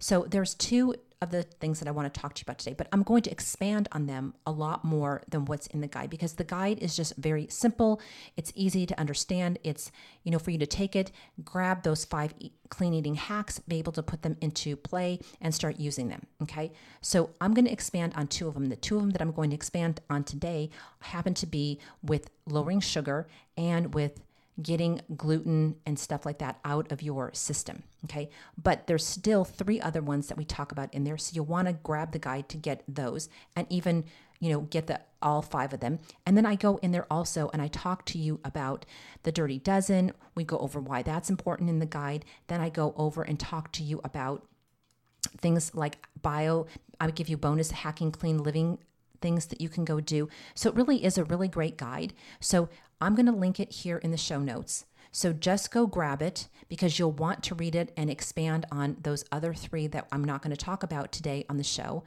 So 0.00 0.26
there's 0.28 0.54
two 0.54 0.94
of 1.20 1.30
the 1.30 1.42
things 1.42 1.80
that 1.80 1.88
I 1.88 1.90
want 1.90 2.12
to 2.12 2.20
talk 2.20 2.34
to 2.34 2.40
you 2.40 2.44
about 2.44 2.58
today, 2.58 2.74
but 2.78 2.86
I'm 2.92 3.02
going 3.02 3.22
to 3.22 3.30
expand 3.30 3.88
on 3.90 4.06
them 4.06 4.34
a 4.46 4.52
lot 4.52 4.84
more 4.84 5.22
than 5.28 5.46
what's 5.46 5.66
in 5.68 5.80
the 5.80 5.88
guide 5.88 6.10
because 6.10 6.34
the 6.34 6.44
guide 6.44 6.78
is 6.78 6.96
just 6.96 7.16
very 7.16 7.48
simple. 7.50 8.00
It's 8.36 8.52
easy 8.54 8.86
to 8.86 8.98
understand. 9.00 9.58
It's, 9.64 9.90
you 10.22 10.30
know, 10.30 10.38
for 10.38 10.52
you 10.52 10.58
to 10.58 10.66
take 10.66 10.94
it, 10.94 11.10
grab 11.44 11.82
those 11.82 12.04
five 12.04 12.34
clean 12.68 12.94
eating 12.94 13.16
hacks, 13.16 13.58
be 13.58 13.78
able 13.78 13.92
to 13.92 14.02
put 14.02 14.22
them 14.22 14.36
into 14.40 14.76
play 14.76 15.18
and 15.40 15.52
start 15.52 15.80
using 15.80 16.08
them. 16.08 16.24
Okay. 16.42 16.70
So 17.00 17.30
I'm 17.40 17.52
going 17.52 17.64
to 17.64 17.72
expand 17.72 18.12
on 18.14 18.28
two 18.28 18.46
of 18.46 18.54
them. 18.54 18.66
The 18.66 18.76
two 18.76 18.96
of 18.96 19.02
them 19.02 19.10
that 19.10 19.22
I'm 19.22 19.32
going 19.32 19.50
to 19.50 19.56
expand 19.56 20.00
on 20.08 20.22
today 20.22 20.70
happen 21.00 21.34
to 21.34 21.46
be 21.46 21.80
with 22.02 22.30
lowering 22.46 22.80
sugar 22.80 23.26
and 23.56 23.92
with 23.92 24.20
getting 24.62 25.00
gluten 25.16 25.76
and 25.86 25.98
stuff 25.98 26.26
like 26.26 26.38
that 26.38 26.58
out 26.64 26.90
of 26.90 27.02
your 27.02 27.30
system. 27.32 27.82
Okay. 28.04 28.30
But 28.60 28.86
there's 28.86 29.06
still 29.06 29.44
three 29.44 29.80
other 29.80 30.02
ones 30.02 30.28
that 30.28 30.38
we 30.38 30.44
talk 30.44 30.72
about 30.72 30.92
in 30.92 31.04
there. 31.04 31.18
So 31.18 31.32
you'll 31.34 31.44
want 31.44 31.68
to 31.68 31.74
grab 31.74 32.12
the 32.12 32.18
guide 32.18 32.48
to 32.50 32.56
get 32.56 32.82
those 32.88 33.28
and 33.56 33.66
even, 33.70 34.04
you 34.40 34.50
know, 34.50 34.60
get 34.62 34.86
the 34.86 35.00
all 35.20 35.42
five 35.42 35.72
of 35.72 35.80
them. 35.80 35.98
And 36.26 36.36
then 36.36 36.46
I 36.46 36.54
go 36.54 36.76
in 36.78 36.92
there 36.92 37.06
also 37.10 37.50
and 37.52 37.60
I 37.60 37.68
talk 37.68 38.04
to 38.06 38.18
you 38.18 38.40
about 38.44 38.86
the 39.24 39.32
dirty 39.32 39.58
dozen. 39.58 40.12
We 40.34 40.44
go 40.44 40.58
over 40.58 40.80
why 40.80 41.02
that's 41.02 41.30
important 41.30 41.70
in 41.70 41.78
the 41.78 41.86
guide. 41.86 42.24
Then 42.46 42.60
I 42.60 42.68
go 42.68 42.94
over 42.96 43.22
and 43.22 43.38
talk 43.38 43.72
to 43.72 43.82
you 43.82 44.00
about 44.04 44.46
things 45.38 45.74
like 45.74 46.06
bio. 46.20 46.66
I 47.00 47.06
would 47.06 47.16
give 47.16 47.28
you 47.28 47.36
bonus 47.36 47.70
hacking 47.70 48.12
clean 48.12 48.38
living 48.38 48.78
things 49.20 49.46
that 49.46 49.60
you 49.60 49.68
can 49.68 49.84
go 49.84 50.00
do. 50.00 50.28
So 50.54 50.70
it 50.70 50.76
really 50.76 51.04
is 51.04 51.18
a 51.18 51.24
really 51.24 51.48
great 51.48 51.76
guide. 51.76 52.12
So 52.40 52.68
I'm 53.00 53.14
going 53.14 53.26
to 53.26 53.32
link 53.32 53.60
it 53.60 53.72
here 53.72 53.98
in 53.98 54.10
the 54.10 54.16
show 54.16 54.40
notes. 54.40 54.84
So 55.10 55.32
just 55.32 55.70
go 55.70 55.86
grab 55.86 56.20
it 56.20 56.48
because 56.68 56.98
you'll 56.98 57.12
want 57.12 57.42
to 57.44 57.54
read 57.54 57.74
it 57.74 57.92
and 57.96 58.10
expand 58.10 58.66
on 58.70 58.98
those 59.02 59.24
other 59.32 59.54
three 59.54 59.86
that 59.88 60.06
I'm 60.12 60.24
not 60.24 60.42
going 60.42 60.54
to 60.54 60.64
talk 60.64 60.82
about 60.82 61.12
today 61.12 61.44
on 61.48 61.56
the 61.56 61.64
show. 61.64 62.04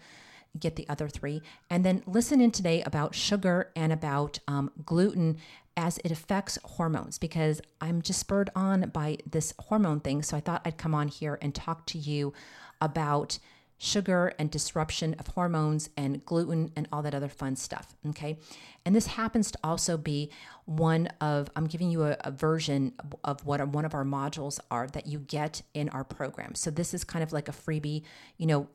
Get 0.60 0.76
the 0.76 0.88
other 0.90 1.08
three. 1.08 1.42
And 1.70 1.86
then 1.86 2.04
listen 2.06 2.42
in 2.42 2.52
today 2.52 2.84
about 2.84 3.16
sugar 3.16 3.72
and 3.76 3.92
about 3.92 4.40
um, 4.48 4.72
gluten 4.86 5.38
as 5.78 5.98
it 6.00 6.12
affects 6.12 6.60
hormones 6.64 7.18
because 7.18 7.62
I'm 7.80 8.02
just 8.02 8.20
spurred 8.20 8.50
on 8.56 8.90
by 8.90 9.18
this 9.30 9.54
hormone 9.58 10.02
thing. 10.02 10.22
So 10.22 10.36
I 10.36 10.42
thought 10.42 10.62
I'd 10.66 10.78
come 10.78 10.94
on 10.94 11.08
here 11.08 11.40
and 11.42 11.56
talk 11.56 11.86
to 11.88 11.98
you 11.98 12.34
about 12.82 13.40
sugar 13.84 14.32
and 14.38 14.52
disruption 14.52 15.16
of 15.16 15.26
hormones 15.26 15.90
and 15.98 16.24
gluten 16.24 16.72
and 16.76 16.88
all 16.92 17.02
that 17.02 17.16
other 17.16 17.28
fun 17.28 17.56
stuff. 17.56 17.96
Okay. 18.10 18.38
And 18.86 18.96
this 18.96 19.08
happens 19.08 19.50
to 19.50 19.60
also 19.64 19.98
be 19.98 20.30
one 20.66 21.08
of, 21.20 21.50
I'm 21.56 21.66
giving 21.66 21.90
you 21.90 22.04
a, 22.04 22.16
a 22.20 22.30
version 22.30 22.94
of 23.24 23.44
what 23.44 23.68
one 23.70 23.84
of 23.84 23.96
our 23.96 24.06
modules 24.06 24.60
are 24.70 24.86
that 24.90 25.08
you 25.08 25.18
get 25.18 25.64
in 25.74 25.90
our 25.90 26.04
program. 26.04 26.54
So 26.54 26.70
this 26.70 26.94
is 26.94 27.04
kind 27.04 27.24
of 27.24 27.34
like 27.34 27.50
a 27.50 27.52
freebie, 27.52 28.04
you 28.38 28.46
know, 28.46 28.68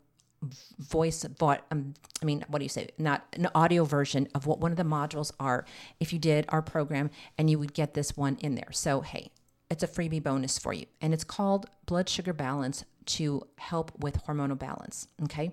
voice 0.79 1.25
but 1.39 1.65
um, 1.71 1.95
i 2.21 2.25
mean 2.25 2.45
what 2.49 2.59
do 2.59 2.65
you 2.65 2.69
say 2.69 2.87
not 2.99 3.25
an 3.33 3.49
audio 3.55 3.85
version 3.85 4.29
of 4.35 4.47
what 4.47 4.61
one 4.61 4.71
of 4.71 4.77
the 4.77 4.85
modules 4.85 5.33
are 5.41 5.65
if 5.99 6.13
you 6.13 6.19
did 6.19 6.45
our 6.51 6.61
program 6.61 7.11
and 7.39 7.49
you 7.49 7.59
would 7.59 7.73
get 7.73 7.95
this 7.95 8.19
one 8.19 8.37
in 8.41 8.55
there 8.55 8.71
so 8.71 9.01
hey 9.01 9.31
it's 9.71 9.83
a 9.83 9.89
freebie 9.89 10.23
bonus 10.23 10.59
for 10.59 10.73
you 10.73 10.87
and 11.01 11.13
it's 11.13 11.25
called 11.25 11.67
blood 11.87 12.09
sugar 12.09 12.33
balance 12.33 12.85
to 13.07 13.47
help 13.59 13.93
with 13.99 14.25
hormonal 14.27 14.59
balance. 14.59 15.09
Okay. 15.25 15.53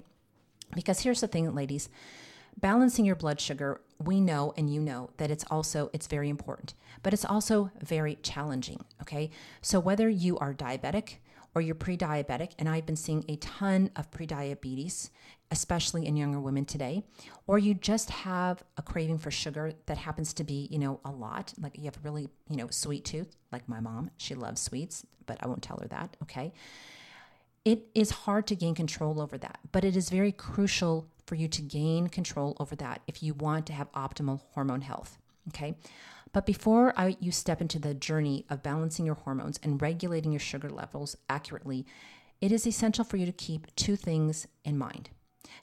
Because 0.76 1.02
here's 1.02 1.22
the 1.22 1.28
thing, 1.28 1.54
ladies 1.54 1.90
balancing 2.60 3.06
your 3.06 3.16
blood 3.16 3.40
sugar 3.40 3.82
we 4.04 4.20
know 4.20 4.54
and 4.58 4.74
you 4.74 4.82
know 4.82 5.10
that 5.18 5.32
it's 5.32 5.46
also 5.50 5.90
it's 5.94 6.08
very 6.08 6.30
important 6.30 6.74
but 7.02 7.14
it's 7.14 7.26
also 7.26 7.72
very 7.82 8.16
challenging 8.22 8.84
okay 9.02 9.30
so 9.62 9.80
whether 9.80 10.10
you 10.10 10.38
are 10.38 10.54
diabetic 10.54 11.16
or 11.56 11.62
you're 11.62 11.76
pre-diabetic 11.76 12.52
and 12.60 12.68
i've 12.70 12.86
been 12.86 12.96
seeing 12.96 13.24
a 13.28 13.36
ton 13.38 13.90
of 13.96 14.10
pre-diabetes 14.12 15.12
especially 15.52 16.06
in 16.06 16.16
younger 16.16 16.40
women 16.40 16.66
today 16.66 17.04
or 17.48 17.58
you 17.60 17.74
just 17.74 18.10
have 18.10 18.64
a 18.78 18.82
craving 18.82 19.18
for 19.18 19.32
sugar 19.32 19.74
that 19.86 19.98
happens 19.98 20.34
to 20.34 20.44
be 20.44 20.68
you 20.72 20.80
know 20.80 21.00
a 21.06 21.12
lot 21.12 21.54
like 21.62 21.78
you 21.78 21.86
have 21.86 21.98
a 21.98 22.02
really 22.04 22.30
you 22.50 22.58
know 22.58 22.68
sweet 22.70 23.06
tooth 23.06 23.36
like 23.52 23.68
my 23.68 23.80
mom 23.80 24.10
she 24.18 24.36
loves 24.36 24.62
sweets 24.62 25.06
but 25.26 25.38
i 25.42 25.48
won't 25.48 25.62
tell 25.62 25.78
her 25.82 25.88
that 25.88 26.16
okay 26.22 26.54
it 27.66 27.88
is 27.96 28.12
hard 28.12 28.46
to 28.48 28.56
gain 28.56 28.76
control 28.76 29.22
over 29.22 29.38
that, 29.38 29.60
but 29.72 29.86
it 29.86 29.96
is 29.96 30.10
very 30.10 30.32
crucial 30.32 31.08
for 31.26 31.36
you 31.36 31.48
to 31.48 31.62
gain 31.62 32.08
control 32.08 32.58
over 32.60 32.76
that 32.76 33.02
if 33.08 33.24
you 33.24 33.34
want 33.34 33.66
to 33.68 33.74
have 33.74 33.92
optimal 33.94 34.42
hormone 34.52 34.82
health. 34.82 35.18
Okay. 35.50 35.76
But 36.34 36.46
before 36.48 36.94
I, 36.98 37.16
you 37.20 37.32
step 37.32 37.62
into 37.62 37.80
the 37.80 37.94
journey 37.94 38.46
of 38.50 38.64
balancing 38.64 39.06
your 39.06 39.16
hormones 39.16 39.60
and 39.64 39.82
regulating 39.82 40.32
your 40.32 40.40
sugar 40.40 40.70
levels 40.70 41.16
accurately, 41.30 41.86
it 42.42 42.52
is 42.52 42.68
essential 42.68 43.06
for 43.06 43.18
you 43.18 43.26
to 43.26 43.32
keep 43.32 43.74
two 43.76 43.96
things 43.96 44.48
in 44.66 44.78
mind. 44.78 45.12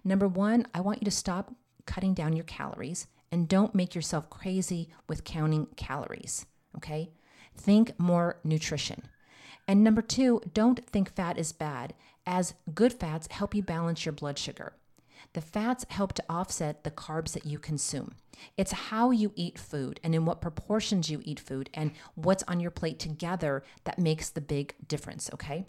Number 0.05 0.29
one, 0.29 0.67
I 0.73 0.81
want 0.81 1.03
you 1.03 1.05
to 1.07 1.11
stop 1.11 1.55
cutting 1.87 2.15
down 2.15 2.37
your 2.37 2.45
calories 2.45 3.09
and 3.33 3.49
don't 3.49 3.75
make 3.75 3.95
yourself 3.95 4.31
crazy 4.31 4.89
with 5.09 5.25
counting 5.25 5.67
calories. 5.77 6.47
Okay. 6.77 7.11
Think 7.57 7.99
more 7.99 8.39
nutrition. 8.45 9.03
And 9.67 9.85
number 9.85 10.03
two, 10.03 10.41
don't 10.55 10.85
think 10.87 11.15
fat 11.15 11.37
is 11.37 11.53
bad, 11.53 11.95
as 12.27 12.55
good 12.75 12.93
fats 12.93 13.29
help 13.31 13.55
you 13.55 13.63
balance 13.63 14.05
your 14.05 14.13
blood 14.13 14.39
sugar. 14.39 14.73
The 15.33 15.41
fats 15.41 15.87
help 15.89 16.13
to 16.15 16.25
offset 16.29 16.83
the 16.83 16.91
carbs 16.91 17.33
that 17.33 17.47
you 17.47 17.59
consume. 17.59 18.15
It's 18.57 18.73
how 18.73 19.11
you 19.11 19.33
eat 19.37 19.59
food 19.59 20.01
and 20.03 20.15
in 20.15 20.25
what 20.25 20.41
proportions 20.41 21.11
you 21.11 21.21
eat 21.25 21.39
food 21.39 21.71
and 21.73 21.93
what's 22.15 22.43
on 22.45 22.59
your 22.59 22.71
plate 22.71 22.99
together 22.99 23.63
that 23.85 23.99
makes 23.99 24.31
the 24.31 24.41
big 24.41 24.75
difference, 24.89 25.31
okay? 25.35 25.67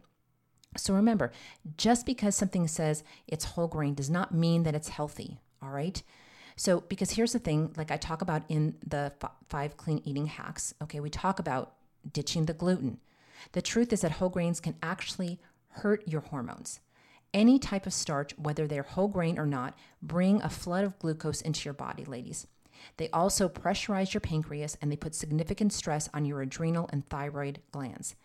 So 0.77 0.93
remember, 0.93 1.31
just 1.77 2.05
because 2.05 2.35
something 2.35 2.67
says 2.67 3.03
it's 3.27 3.45
whole 3.45 3.67
grain 3.67 3.93
does 3.93 4.09
not 4.09 4.33
mean 4.33 4.63
that 4.63 4.75
it's 4.75 4.89
healthy, 4.89 5.39
all 5.61 5.69
right? 5.69 6.01
So, 6.55 6.81
because 6.81 7.11
here's 7.11 7.33
the 7.33 7.39
thing, 7.39 7.73
like 7.77 7.91
I 7.91 7.97
talk 7.97 8.21
about 8.21 8.43
in 8.49 8.75
the 8.85 9.13
five 9.49 9.77
clean 9.77 10.01
eating 10.05 10.27
hacks, 10.27 10.73
okay, 10.81 10.99
we 10.99 11.09
talk 11.09 11.39
about 11.39 11.73
ditching 12.11 12.45
the 12.45 12.53
gluten, 12.53 12.99
the 13.53 13.61
truth 13.61 13.91
is 13.91 14.01
that 14.01 14.13
whole 14.13 14.29
grains 14.29 14.59
can 14.59 14.75
actually 14.81 15.39
hurt 15.69 16.07
your 16.07 16.21
hormones. 16.21 16.79
Any 17.33 17.59
type 17.59 17.85
of 17.85 17.93
starch, 17.93 18.37
whether 18.37 18.67
they're 18.67 18.83
whole 18.83 19.07
grain 19.07 19.39
or 19.39 19.45
not, 19.45 19.77
bring 20.01 20.41
a 20.41 20.49
flood 20.49 20.83
of 20.83 20.99
glucose 20.99 21.41
into 21.41 21.65
your 21.65 21.73
body, 21.73 22.03
ladies. 22.03 22.47
They 22.97 23.09
also 23.11 23.47
pressurize 23.47 24.13
your 24.13 24.21
pancreas 24.21 24.77
and 24.81 24.91
they 24.91 24.97
put 24.97 25.15
significant 25.15 25.71
stress 25.71 26.09
on 26.13 26.25
your 26.25 26.41
adrenal 26.41 26.89
and 26.91 27.07
thyroid 27.07 27.61
glands. 27.71 28.15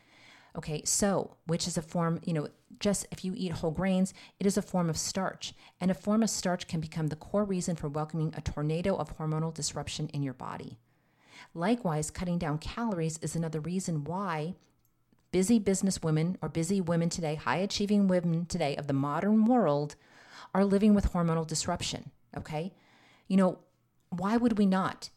Okay, 0.56 0.82
so 0.84 1.36
which 1.46 1.68
is 1.68 1.76
a 1.76 1.82
form, 1.82 2.18
you 2.24 2.32
know, 2.32 2.48
just 2.80 3.06
if 3.12 3.24
you 3.24 3.34
eat 3.36 3.52
whole 3.52 3.70
grains, 3.70 4.14
it 4.40 4.46
is 4.46 4.56
a 4.56 4.62
form 4.62 4.88
of 4.88 4.96
starch. 4.96 5.52
And 5.80 5.90
a 5.90 5.94
form 5.94 6.22
of 6.22 6.30
starch 6.30 6.66
can 6.66 6.80
become 6.80 7.08
the 7.08 7.16
core 7.16 7.44
reason 7.44 7.76
for 7.76 7.88
welcoming 7.88 8.32
a 8.36 8.40
tornado 8.40 8.96
of 8.96 9.18
hormonal 9.18 9.52
disruption 9.52 10.08
in 10.08 10.22
your 10.22 10.32
body. 10.32 10.78
Likewise, 11.54 12.10
cutting 12.10 12.38
down 12.38 12.58
calories 12.58 13.18
is 13.18 13.36
another 13.36 13.60
reason 13.60 14.04
why 14.04 14.54
busy 15.32 15.58
business 15.58 16.02
women 16.02 16.38
or 16.40 16.48
busy 16.48 16.80
women 16.80 17.08
today, 17.08 17.34
high 17.34 17.58
achieving 17.58 18.08
women 18.08 18.46
today 18.46 18.76
of 18.76 18.86
the 18.86 18.92
modern 18.92 19.44
world 19.44 19.96
are 20.54 20.64
living 20.64 20.94
with 20.94 21.12
hormonal 21.12 21.46
disruption. 21.46 22.10
Okay. 22.36 22.72
You 23.28 23.36
know, 23.36 23.58
why 24.10 24.36
would 24.36 24.58
we 24.58 24.66
not? 24.66 25.10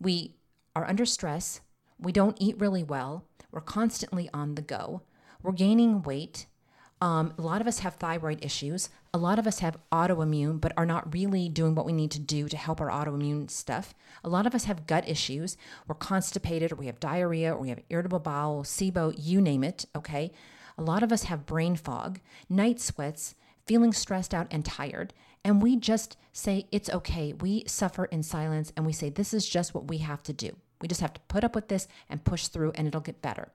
We 0.00 0.36
are 0.74 0.86
under 0.86 1.04
stress. 1.04 1.60
We 1.98 2.12
don't 2.12 2.36
eat 2.40 2.60
really 2.60 2.82
well. 2.82 3.26
We're 3.50 3.60
constantly 3.60 4.30
on 4.32 4.54
the 4.54 4.62
go. 4.62 5.02
We're 5.42 5.52
gaining 5.52 6.02
weight. 6.02 6.46
Um, 7.02 7.32
a 7.38 7.42
lot 7.42 7.62
of 7.62 7.66
us 7.66 7.78
have 7.78 7.94
thyroid 7.94 8.44
issues. 8.44 8.90
A 9.14 9.18
lot 9.18 9.38
of 9.38 9.46
us 9.46 9.60
have 9.60 9.78
autoimmune, 9.90 10.60
but 10.60 10.74
are 10.76 10.84
not 10.84 11.14
really 11.14 11.48
doing 11.48 11.74
what 11.74 11.86
we 11.86 11.92
need 11.92 12.10
to 12.10 12.18
do 12.18 12.46
to 12.48 12.56
help 12.56 12.80
our 12.80 12.90
autoimmune 12.90 13.50
stuff. 13.50 13.94
A 14.22 14.28
lot 14.28 14.46
of 14.46 14.54
us 14.54 14.64
have 14.64 14.86
gut 14.86 15.08
issues. 15.08 15.56
We're 15.88 15.94
constipated, 15.94 16.72
or 16.72 16.76
we 16.76 16.86
have 16.86 17.00
diarrhea, 17.00 17.54
or 17.54 17.58
we 17.58 17.70
have 17.70 17.80
irritable 17.88 18.18
bowel, 18.18 18.64
SIBO, 18.64 19.14
you 19.16 19.40
name 19.40 19.64
it, 19.64 19.86
okay? 19.96 20.30
A 20.76 20.82
lot 20.82 21.02
of 21.02 21.10
us 21.10 21.24
have 21.24 21.46
brain 21.46 21.74
fog, 21.74 22.20
night 22.50 22.80
sweats, 22.80 23.34
feeling 23.66 23.92
stressed 23.92 24.34
out 24.34 24.46
and 24.50 24.64
tired. 24.64 25.14
And 25.42 25.62
we 25.62 25.76
just 25.76 26.18
say, 26.34 26.66
it's 26.70 26.90
okay. 26.90 27.32
We 27.32 27.64
suffer 27.66 28.04
in 28.06 28.22
silence 28.22 28.72
and 28.76 28.84
we 28.84 28.92
say, 28.92 29.08
this 29.08 29.32
is 29.32 29.48
just 29.48 29.74
what 29.74 29.88
we 29.88 29.98
have 29.98 30.22
to 30.24 30.34
do. 30.34 30.54
We 30.82 30.88
just 30.88 31.00
have 31.00 31.14
to 31.14 31.20
put 31.28 31.44
up 31.44 31.54
with 31.54 31.68
this 31.68 31.88
and 32.08 32.24
push 32.24 32.48
through, 32.48 32.72
and 32.74 32.86
it'll 32.86 33.00
get 33.00 33.22
better. 33.22 33.52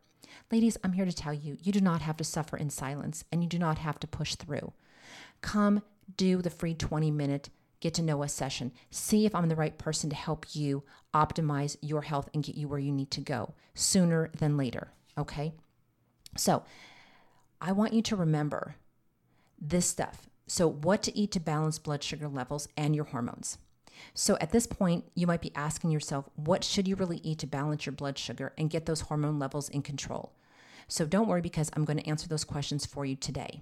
Ladies, 0.51 0.77
I'm 0.83 0.93
here 0.93 1.05
to 1.05 1.13
tell 1.13 1.33
you, 1.33 1.57
you 1.61 1.71
do 1.71 1.81
not 1.81 2.01
have 2.01 2.17
to 2.17 2.23
suffer 2.23 2.57
in 2.57 2.69
silence 2.69 3.23
and 3.31 3.43
you 3.43 3.49
do 3.49 3.59
not 3.59 3.77
have 3.79 3.99
to 3.99 4.07
push 4.07 4.35
through. 4.35 4.73
Come 5.41 5.81
do 6.17 6.41
the 6.41 6.49
free 6.49 6.73
20 6.73 7.11
minute 7.11 7.49
get 7.79 7.93
to 7.93 8.01
know 8.01 8.23
us 8.23 8.33
session. 8.33 8.71
See 8.89 9.25
if 9.25 9.35
I'm 9.35 9.47
the 9.47 9.55
right 9.55 9.77
person 9.77 10.09
to 10.09 10.15
help 10.15 10.55
you 10.55 10.83
optimize 11.13 11.77
your 11.81 12.01
health 12.01 12.29
and 12.33 12.43
get 12.43 12.55
you 12.55 12.67
where 12.67 12.79
you 12.79 12.91
need 12.91 13.11
to 13.11 13.21
go 13.21 13.53
sooner 13.75 14.31
than 14.37 14.57
later. 14.57 14.91
Okay? 15.17 15.53
So, 16.35 16.63
I 17.61 17.71
want 17.71 17.93
you 17.93 18.01
to 18.01 18.15
remember 18.15 18.75
this 19.61 19.85
stuff. 19.85 20.29
So, 20.47 20.67
what 20.67 21.03
to 21.03 21.15
eat 21.17 21.31
to 21.33 21.39
balance 21.39 21.79
blood 21.79 22.03
sugar 22.03 22.27
levels 22.27 22.67
and 22.75 22.95
your 22.95 23.05
hormones. 23.05 23.57
So 24.13 24.37
at 24.39 24.51
this 24.51 24.67
point, 24.67 25.05
you 25.15 25.27
might 25.27 25.41
be 25.41 25.51
asking 25.55 25.91
yourself, 25.91 26.29
what 26.35 26.63
should 26.63 26.87
you 26.87 26.95
really 26.95 27.19
eat 27.23 27.39
to 27.39 27.47
balance 27.47 27.85
your 27.85 27.93
blood 27.93 28.17
sugar 28.17 28.53
and 28.57 28.69
get 28.69 28.85
those 28.85 29.01
hormone 29.01 29.39
levels 29.39 29.69
in 29.69 29.81
control? 29.81 30.33
So 30.87 31.05
don't 31.05 31.27
worry 31.27 31.41
because 31.41 31.71
I'm 31.73 31.85
going 31.85 31.99
to 31.99 32.07
answer 32.07 32.27
those 32.27 32.43
questions 32.43 32.85
for 32.85 33.05
you 33.05 33.15
today. 33.15 33.61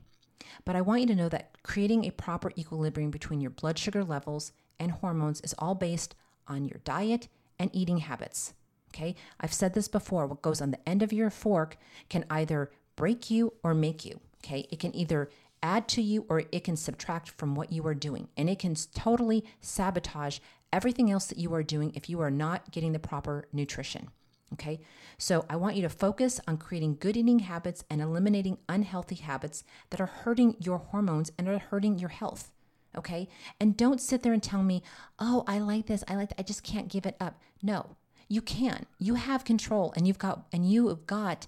But 0.65 0.75
I 0.75 0.81
want 0.81 1.01
you 1.01 1.07
to 1.07 1.15
know 1.15 1.29
that 1.29 1.57
creating 1.63 2.05
a 2.05 2.11
proper 2.11 2.51
equilibrium 2.57 3.11
between 3.11 3.41
your 3.41 3.51
blood 3.51 3.79
sugar 3.79 4.03
levels 4.03 4.51
and 4.79 4.91
hormones 4.91 5.41
is 5.41 5.55
all 5.57 5.75
based 5.75 6.15
on 6.47 6.65
your 6.65 6.79
diet 6.83 7.27
and 7.57 7.69
eating 7.73 7.99
habits. 7.99 8.53
Okay, 8.93 9.15
I've 9.39 9.53
said 9.53 9.73
this 9.73 9.87
before 9.87 10.27
what 10.27 10.41
goes 10.43 10.61
on 10.61 10.71
the 10.71 10.89
end 10.89 11.01
of 11.01 11.11
your 11.11 11.29
fork 11.29 11.77
can 12.09 12.25
either 12.29 12.71
break 12.95 13.31
you 13.31 13.53
or 13.63 13.73
make 13.73 14.05
you. 14.05 14.19
Okay, 14.43 14.67
it 14.69 14.79
can 14.79 14.95
either 14.95 15.29
add 15.63 15.87
to 15.87 16.01
you 16.01 16.25
or 16.29 16.43
it 16.51 16.63
can 16.63 16.75
subtract 16.75 17.29
from 17.29 17.55
what 17.55 17.71
you 17.71 17.87
are 17.87 17.95
doing. 17.95 18.27
And 18.37 18.49
it 18.49 18.59
can 18.59 18.75
totally 18.93 19.43
sabotage 19.61 20.39
everything 20.71 21.09
else 21.09 21.25
that 21.27 21.39
you 21.39 21.53
are 21.55 21.63
doing 21.63 21.93
if 21.95 22.09
you 22.09 22.19
are 22.19 22.29
not 22.29 22.71
getting 22.71 22.91
the 22.91 22.99
proper 22.99 23.47
nutrition. 23.51 24.09
Okay, 24.53 24.81
so 25.17 25.45
I 25.49 25.55
want 25.55 25.77
you 25.77 25.81
to 25.81 25.89
focus 25.89 26.39
on 26.47 26.57
creating 26.57 26.97
good 26.99 27.17
eating 27.17 27.39
habits 27.39 27.83
and 27.89 28.01
eliminating 28.01 28.59
unhealthy 28.69 29.15
habits 29.15 29.63
that 29.89 29.99
are 29.99 30.05
hurting 30.05 30.57
your 30.59 30.77
hormones 30.77 31.31
and 31.39 31.47
are 31.47 31.57
hurting 31.57 31.97
your 31.97 32.09
health. 32.09 32.51
Okay, 32.95 33.27
and 33.59 33.75
don't 33.75 33.99
sit 33.99 34.21
there 34.21 34.33
and 34.33 34.43
tell 34.43 34.61
me, 34.61 34.83
oh, 35.17 35.43
I 35.47 35.57
like 35.57 35.87
this, 35.87 36.03
I 36.07 36.15
like 36.15 36.29
that, 36.29 36.39
I 36.39 36.43
just 36.43 36.61
can't 36.61 36.87
give 36.87 37.07
it 37.07 37.17
up. 37.19 37.41
No, 37.63 37.95
you 38.27 38.43
can. 38.43 38.85
You 38.99 39.15
have 39.15 39.43
control 39.43 39.91
and 39.95 40.07
you've 40.07 40.19
got, 40.19 40.45
and 40.53 40.69
you 40.69 40.89
have 40.89 41.07
got 41.07 41.47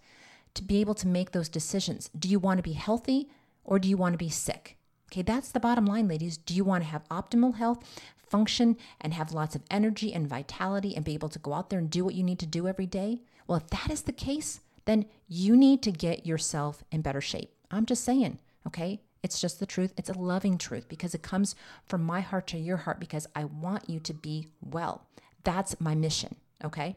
to 0.55 0.63
be 0.63 0.81
able 0.81 0.95
to 0.95 1.07
make 1.07 1.31
those 1.31 1.50
decisions. 1.50 2.10
Do 2.17 2.27
you 2.27 2.39
want 2.39 2.57
to 2.57 2.63
be 2.63 2.74
healthy 2.74 3.29
or 3.65 3.79
do 3.79 3.89
you 3.89 3.98
want 3.98 4.13
to 4.13 4.17
be 4.17 4.29
sick? 4.29 4.77
Okay, 5.12 5.22
that's 5.22 5.51
the 5.51 5.60
bottom 5.60 5.86
line, 5.86 6.07
ladies. 6.07 6.38
Do 6.38 6.53
you 6.53 6.63
want 6.63 6.84
to 6.84 6.89
have 6.89 7.07
optimal 7.10 7.55
health, 7.55 7.84
function, 8.29 8.77
and 9.01 9.13
have 9.13 9.34
lots 9.34 9.55
of 9.55 9.63
energy 9.69 10.13
and 10.13 10.27
vitality 10.27 10.95
and 10.95 11.05
be 11.05 11.13
able 11.13 11.29
to 11.29 11.39
go 11.39 11.53
out 11.53 11.69
there 11.69 11.79
and 11.79 11.89
do 11.89 12.03
what 12.03 12.15
you 12.15 12.24
need 12.24 12.39
to 12.39 12.45
do 12.45 12.67
every 12.67 12.86
day? 12.86 13.19
Well, 13.48 13.57
if 13.57 13.67
that 13.67 13.91
is 13.91 14.03
the 14.03 14.12
case, 14.12 14.62
then 14.86 15.05
you 15.27 15.55
need 15.55 15.81
to 15.84 15.91
get 15.91 16.25
yourself 16.25 16.84
in 16.91 17.01
better 17.01 17.22
shape. 17.22 17.51
I'm 17.72 17.86
just 17.86 18.03
saying, 18.03 18.39
okay? 18.67 19.01
It's 19.24 19.41
just 19.41 19.60
the 19.60 19.65
truth. 19.65 19.93
It's 19.98 20.10
a 20.10 20.17
loving 20.17 20.57
truth 20.57 20.88
because 20.88 21.15
it 21.15 21.24
comes 21.24 21.55
from 21.86 22.03
my 22.03 22.22
heart 22.22 22.48
to 22.48 22.57
your 22.57 22.77
heart 22.77 23.00
because 23.00 23.27
I 23.36 23.45
want 23.45 23.89
you 23.89 24.00
to 24.01 24.13
be 24.13 24.48
well. 24.62 25.07
That's 25.43 25.79
my 25.81 25.95
mission, 25.95 26.36
okay? 26.63 26.95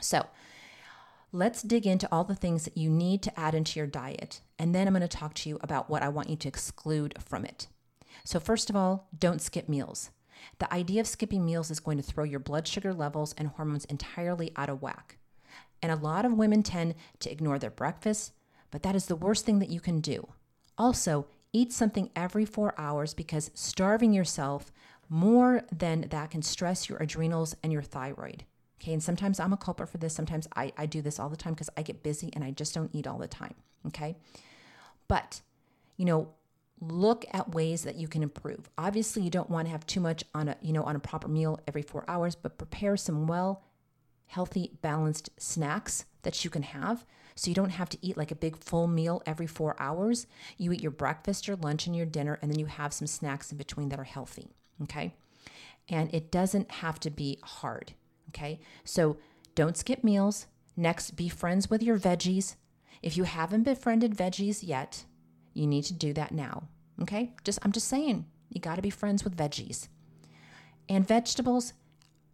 So, 0.00 0.26
let's 1.32 1.62
dig 1.62 1.86
into 1.86 2.08
all 2.10 2.24
the 2.24 2.34
things 2.34 2.64
that 2.64 2.76
you 2.76 2.88
need 2.88 3.22
to 3.22 3.38
add 3.38 3.54
into 3.54 3.78
your 3.78 3.86
diet. 3.86 4.40
And 4.58 4.74
then 4.74 4.86
I'm 4.86 4.94
going 4.94 5.02
to 5.02 5.08
talk 5.08 5.34
to 5.34 5.48
you 5.48 5.58
about 5.62 5.90
what 5.90 6.02
I 6.02 6.08
want 6.08 6.30
you 6.30 6.36
to 6.36 6.48
exclude 6.48 7.14
from 7.22 7.44
it. 7.44 7.68
So, 8.24 8.40
first 8.40 8.70
of 8.70 8.76
all, 8.76 9.08
don't 9.18 9.42
skip 9.42 9.68
meals. 9.68 10.10
The 10.58 10.72
idea 10.72 11.00
of 11.00 11.06
skipping 11.06 11.44
meals 11.44 11.70
is 11.70 11.80
going 11.80 11.98
to 11.98 12.02
throw 12.02 12.24
your 12.24 12.40
blood 12.40 12.66
sugar 12.66 12.94
levels 12.94 13.34
and 13.36 13.48
hormones 13.48 13.84
entirely 13.86 14.52
out 14.56 14.68
of 14.68 14.82
whack. 14.82 15.18
And 15.82 15.92
a 15.92 15.96
lot 15.96 16.24
of 16.24 16.32
women 16.32 16.62
tend 16.62 16.94
to 17.20 17.30
ignore 17.30 17.58
their 17.58 17.70
breakfast, 17.70 18.32
but 18.70 18.82
that 18.82 18.96
is 18.96 19.06
the 19.06 19.16
worst 19.16 19.44
thing 19.44 19.58
that 19.58 19.68
you 19.68 19.80
can 19.80 20.00
do. 20.00 20.28
Also, 20.78 21.26
eat 21.52 21.72
something 21.72 22.10
every 22.14 22.44
four 22.44 22.74
hours 22.78 23.14
because 23.14 23.50
starving 23.54 24.12
yourself 24.12 24.72
more 25.08 25.62
than 25.72 26.02
that 26.10 26.30
can 26.30 26.42
stress 26.42 26.88
your 26.88 26.98
adrenals 26.98 27.54
and 27.62 27.72
your 27.72 27.82
thyroid. 27.82 28.44
Okay, 28.80 28.92
and 28.92 29.02
sometimes 29.02 29.40
I'm 29.40 29.52
a 29.52 29.56
culprit 29.56 29.88
for 29.88 29.98
this. 29.98 30.14
Sometimes 30.14 30.48
I, 30.54 30.72
I 30.76 30.86
do 30.86 31.00
this 31.00 31.18
all 31.18 31.28
the 31.28 31.36
time 31.36 31.54
because 31.54 31.70
I 31.76 31.82
get 31.82 32.02
busy 32.02 32.30
and 32.34 32.44
I 32.44 32.50
just 32.50 32.74
don't 32.74 32.90
eat 32.92 33.06
all 33.06 33.18
the 33.18 33.28
time. 33.28 33.54
Okay, 33.86 34.16
but 35.08 35.40
you 35.96 36.04
know, 36.04 36.28
look 36.80 37.24
at 37.32 37.54
ways 37.54 37.84
that 37.84 37.96
you 37.96 38.06
can 38.08 38.22
improve. 38.22 38.68
Obviously, 38.76 39.22
you 39.22 39.30
don't 39.30 39.50
want 39.50 39.66
to 39.66 39.72
have 39.72 39.86
too 39.86 40.00
much 40.00 40.24
on 40.34 40.48
a 40.48 40.56
you 40.60 40.72
know 40.72 40.82
on 40.82 40.96
a 40.96 41.00
proper 41.00 41.28
meal 41.28 41.60
every 41.66 41.82
four 41.82 42.04
hours, 42.08 42.34
but 42.34 42.58
prepare 42.58 42.96
some 42.96 43.26
well, 43.26 43.62
healthy, 44.26 44.72
balanced 44.82 45.30
snacks 45.38 46.04
that 46.22 46.44
you 46.44 46.50
can 46.50 46.62
have. 46.62 47.04
So 47.34 47.50
you 47.50 47.54
don't 47.54 47.70
have 47.70 47.90
to 47.90 47.98
eat 48.00 48.16
like 48.16 48.30
a 48.30 48.36
big 48.36 48.56
full 48.56 48.86
meal 48.86 49.22
every 49.26 49.46
four 49.46 49.76
hours. 49.78 50.26
You 50.56 50.72
eat 50.72 50.82
your 50.82 50.90
breakfast, 50.90 51.46
your 51.46 51.56
lunch, 51.56 51.86
and 51.86 51.94
your 51.94 52.06
dinner, 52.06 52.38
and 52.40 52.50
then 52.50 52.58
you 52.58 52.66
have 52.66 52.94
some 52.94 53.06
snacks 53.06 53.52
in 53.52 53.58
between 53.58 53.90
that 53.90 54.00
are 54.00 54.04
healthy. 54.04 54.48
Okay. 54.82 55.14
And 55.88 56.12
it 56.12 56.32
doesn't 56.32 56.70
have 56.70 56.98
to 57.00 57.10
be 57.10 57.38
hard. 57.42 57.92
Okay. 58.30 58.58
So 58.84 59.18
don't 59.54 59.76
skip 59.76 60.02
meals. 60.02 60.46
Next, 60.76 61.12
be 61.12 61.28
friends 61.28 61.70
with 61.70 61.82
your 61.82 61.98
veggies. 61.98 62.56
If 63.02 63.16
you 63.16 63.24
haven't 63.24 63.64
befriended 63.64 64.16
veggies 64.16 64.60
yet, 64.62 65.04
you 65.54 65.66
need 65.66 65.84
to 65.84 65.92
do 65.92 66.12
that 66.14 66.32
now. 66.32 66.64
Okay? 67.02 67.32
Just 67.44 67.58
I'm 67.62 67.72
just 67.72 67.88
saying, 67.88 68.26
you 68.50 68.60
got 68.60 68.76
to 68.76 68.82
be 68.82 68.90
friends 68.90 69.24
with 69.24 69.36
veggies. 69.36 69.88
And 70.88 71.06
vegetables 71.06 71.72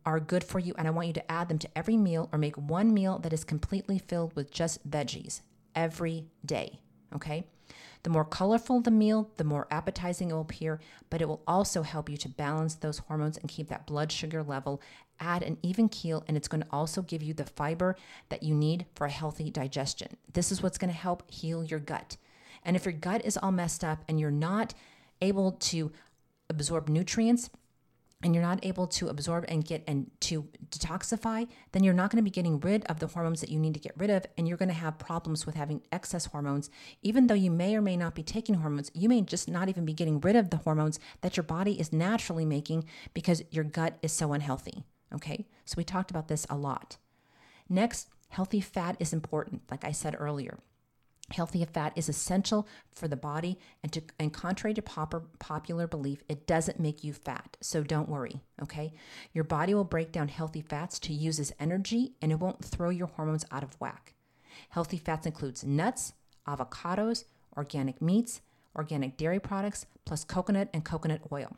are 0.04 0.21
good 0.21 0.45
for 0.45 0.59
you 0.59 0.75
and 0.76 0.87
I 0.88 0.90
want 0.90 1.07
you 1.07 1.12
to 1.14 1.33
add 1.33 1.49
them 1.49 1.59
to 1.59 1.78
every 1.78 1.97
meal 1.97 2.28
or 2.33 2.38
make 2.38 2.57
one 2.57 2.92
meal 2.92 3.19
that 3.21 3.33
is 3.33 3.45
completely 3.45 3.99
filled 3.99 4.35
with 4.35 4.50
just 4.50 4.88
veggies 4.88 5.40
every 5.75 6.26
day. 6.45 6.81
Okay? 7.14 7.45
The 8.02 8.11
more 8.11 8.25
colorful 8.25 8.80
the 8.80 8.90
meal, 8.90 9.30
the 9.37 9.44
more 9.44 9.68
appetizing 9.71 10.30
it 10.30 10.35
will 10.35 10.40
appear, 10.40 10.80
but 11.09 11.23
it 11.23 11.28
will 11.28 11.42
also 11.47 11.82
help 11.82 12.09
you 12.09 12.16
to 12.16 12.28
balance 12.28 12.75
those 12.75 12.99
hormones 12.99 13.38
and 13.38 13.49
keep 13.49 13.68
that 13.68 13.87
blood 13.87 14.11
sugar 14.11 14.42
level 14.42 14.82
at 15.21 15.42
an 15.42 15.56
even 15.62 15.88
keel. 15.88 16.25
And 16.26 16.37
it's 16.37 16.49
going 16.49 16.62
to 16.62 16.68
also 16.73 17.02
give 17.02 17.23
you 17.23 17.32
the 17.32 17.44
fiber 17.44 17.97
that 18.28 18.42
you 18.42 18.54
need 18.54 18.87
for 18.94 19.06
a 19.06 19.11
healthy 19.11 19.50
digestion. 19.50 20.16
This 20.32 20.50
is 20.50 20.62
what's 20.62 20.78
going 20.78 20.92
to 20.92 20.98
help 20.98 21.31
heal 21.31 21.62
your 21.62 21.79
gut. 21.79 22.16
And 22.64 22.74
if 22.74 22.85
your 22.85 22.92
gut 22.92 23.24
is 23.24 23.37
all 23.37 23.53
messed 23.53 23.85
up 23.85 24.05
and 24.09 24.18
you're 24.18 24.31
not 24.31 24.74
able 25.20 25.53
to 25.53 25.92
absorb 26.50 26.88
nutrients, 26.88 27.50
and 28.22 28.35
you're 28.35 28.42
not 28.42 28.64
able 28.64 28.87
to 28.87 29.08
absorb 29.08 29.44
and 29.48 29.64
get 29.64 29.82
and 29.87 30.11
to 30.20 30.48
detoxify, 30.70 31.48
then 31.72 31.82
you're 31.82 31.94
not 31.94 32.11
going 32.11 32.18
to 32.18 32.22
be 32.22 32.30
getting 32.30 32.61
rid 32.61 32.85
of 32.87 33.00
the 33.00 33.06
hormones 33.08 33.40
that 33.40 33.50
you 33.50 33.58
need 33.58 33.74
to 33.74 33.80
get 33.80 33.92
rid 33.96 34.11
of. 34.11 34.24
And 34.38 34.46
you're 34.46 34.56
going 34.56 34.68
to 34.68 34.74
have 34.74 34.98
problems 34.98 35.44
with 35.44 35.54
having 35.54 35.82
excess 35.90 36.26
hormones. 36.26 36.70
Even 37.02 37.26
though 37.26 37.35
you 37.35 37.50
may 37.50 37.74
or 37.74 37.82
may 37.82 37.96
not 37.96 38.14
be 38.14 38.22
taking 38.22 38.56
hormones, 38.56 38.90
you 38.94 39.08
may 39.08 39.22
just 39.22 39.48
not 39.48 39.68
even 39.68 39.85
be 39.85 39.92
getting 39.92 40.20
rid 40.20 40.37
of 40.37 40.50
the 40.50 40.58
hormones 40.58 41.00
that 41.20 41.37
your 41.37 41.44
body 41.44 41.78
is 41.80 41.92
naturally 41.92 42.44
making 42.44 42.85
because 43.14 43.42
your 43.50 43.64
gut 43.64 43.98
is 44.02 44.12
so 44.12 44.32
unhealthy. 44.32 44.85
Okay, 45.14 45.46
so 45.64 45.74
we 45.76 45.85
talked 45.85 46.11
about 46.11 46.28
this 46.28 46.46
a 46.48 46.56
lot. 46.56 46.96
Next, 47.68 48.08
healthy 48.28 48.61
fat 48.61 48.96
is 48.98 49.12
important, 49.12 49.62
like 49.70 49.85
I 49.85 49.92
said 49.92 50.16
earlier. 50.18 50.58
Healthy 51.33 51.64
fat 51.64 51.92
is 51.97 52.09
essential 52.09 52.68
for 52.95 53.09
the 53.09 53.16
body, 53.16 53.59
and, 53.83 53.90
to, 53.92 54.03
and 54.18 54.33
contrary 54.33 54.75
to 54.75 54.83
popular 54.83 55.87
belief, 55.87 56.23
it 56.29 56.47
doesn't 56.47 56.79
make 56.79 57.03
you 57.03 57.12
fat. 57.12 57.57
So 57.61 57.83
don't 57.83 58.09
worry, 58.09 58.40
okay? 58.62 58.92
Your 59.33 59.45
body 59.45 59.75
will 59.75 59.85
break 59.85 60.12
down 60.12 60.29
healthy 60.29 60.61
fats 60.61 60.99
to 61.01 61.12
use 61.12 61.40
as 61.40 61.53
energy, 61.59 62.12
and 62.21 62.31
it 62.31 62.38
won't 62.38 62.64
throw 62.64 62.90
your 62.90 63.07
hormones 63.07 63.47
out 63.51 63.62
of 63.62 63.81
whack. 63.81 64.14
Healthy 64.71 64.99
fats 64.99 65.27
includes 65.27 65.64
nuts, 65.64 66.12
avocados, 66.47 67.25
organic 67.57 68.03
meats, 68.03 68.40
organic 68.77 69.16
dairy 69.16 69.40
products, 69.40 69.87
plus 70.05 70.25
coconut 70.25 70.68
and 70.75 70.85
coconut 70.85 71.21
oil. 71.31 71.57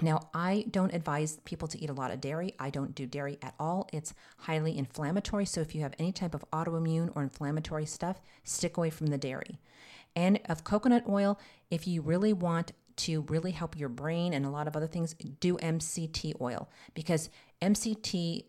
Now, 0.00 0.28
I 0.32 0.64
don't 0.70 0.94
advise 0.94 1.38
people 1.44 1.68
to 1.68 1.82
eat 1.82 1.90
a 1.90 1.94
lot 1.94 2.10
of 2.10 2.20
dairy. 2.20 2.54
I 2.58 2.70
don't 2.70 2.94
do 2.94 3.06
dairy 3.06 3.38
at 3.42 3.54
all. 3.58 3.88
It's 3.92 4.14
highly 4.38 4.78
inflammatory. 4.78 5.44
So, 5.44 5.60
if 5.60 5.74
you 5.74 5.82
have 5.82 5.94
any 5.98 6.12
type 6.12 6.34
of 6.34 6.44
autoimmune 6.52 7.10
or 7.14 7.22
inflammatory 7.22 7.86
stuff, 7.86 8.20
stick 8.44 8.76
away 8.76 8.90
from 8.90 9.08
the 9.08 9.18
dairy. 9.18 9.58
And 10.14 10.40
of 10.48 10.64
coconut 10.64 11.04
oil, 11.08 11.38
if 11.70 11.86
you 11.86 12.02
really 12.02 12.32
want 12.32 12.72
to 12.96 13.22
really 13.28 13.52
help 13.52 13.78
your 13.78 13.88
brain 13.88 14.32
and 14.32 14.44
a 14.44 14.50
lot 14.50 14.66
of 14.66 14.74
other 14.74 14.86
things, 14.86 15.14
do 15.40 15.56
MCT 15.58 16.40
oil 16.40 16.68
because 16.94 17.30
MCT 17.62 18.44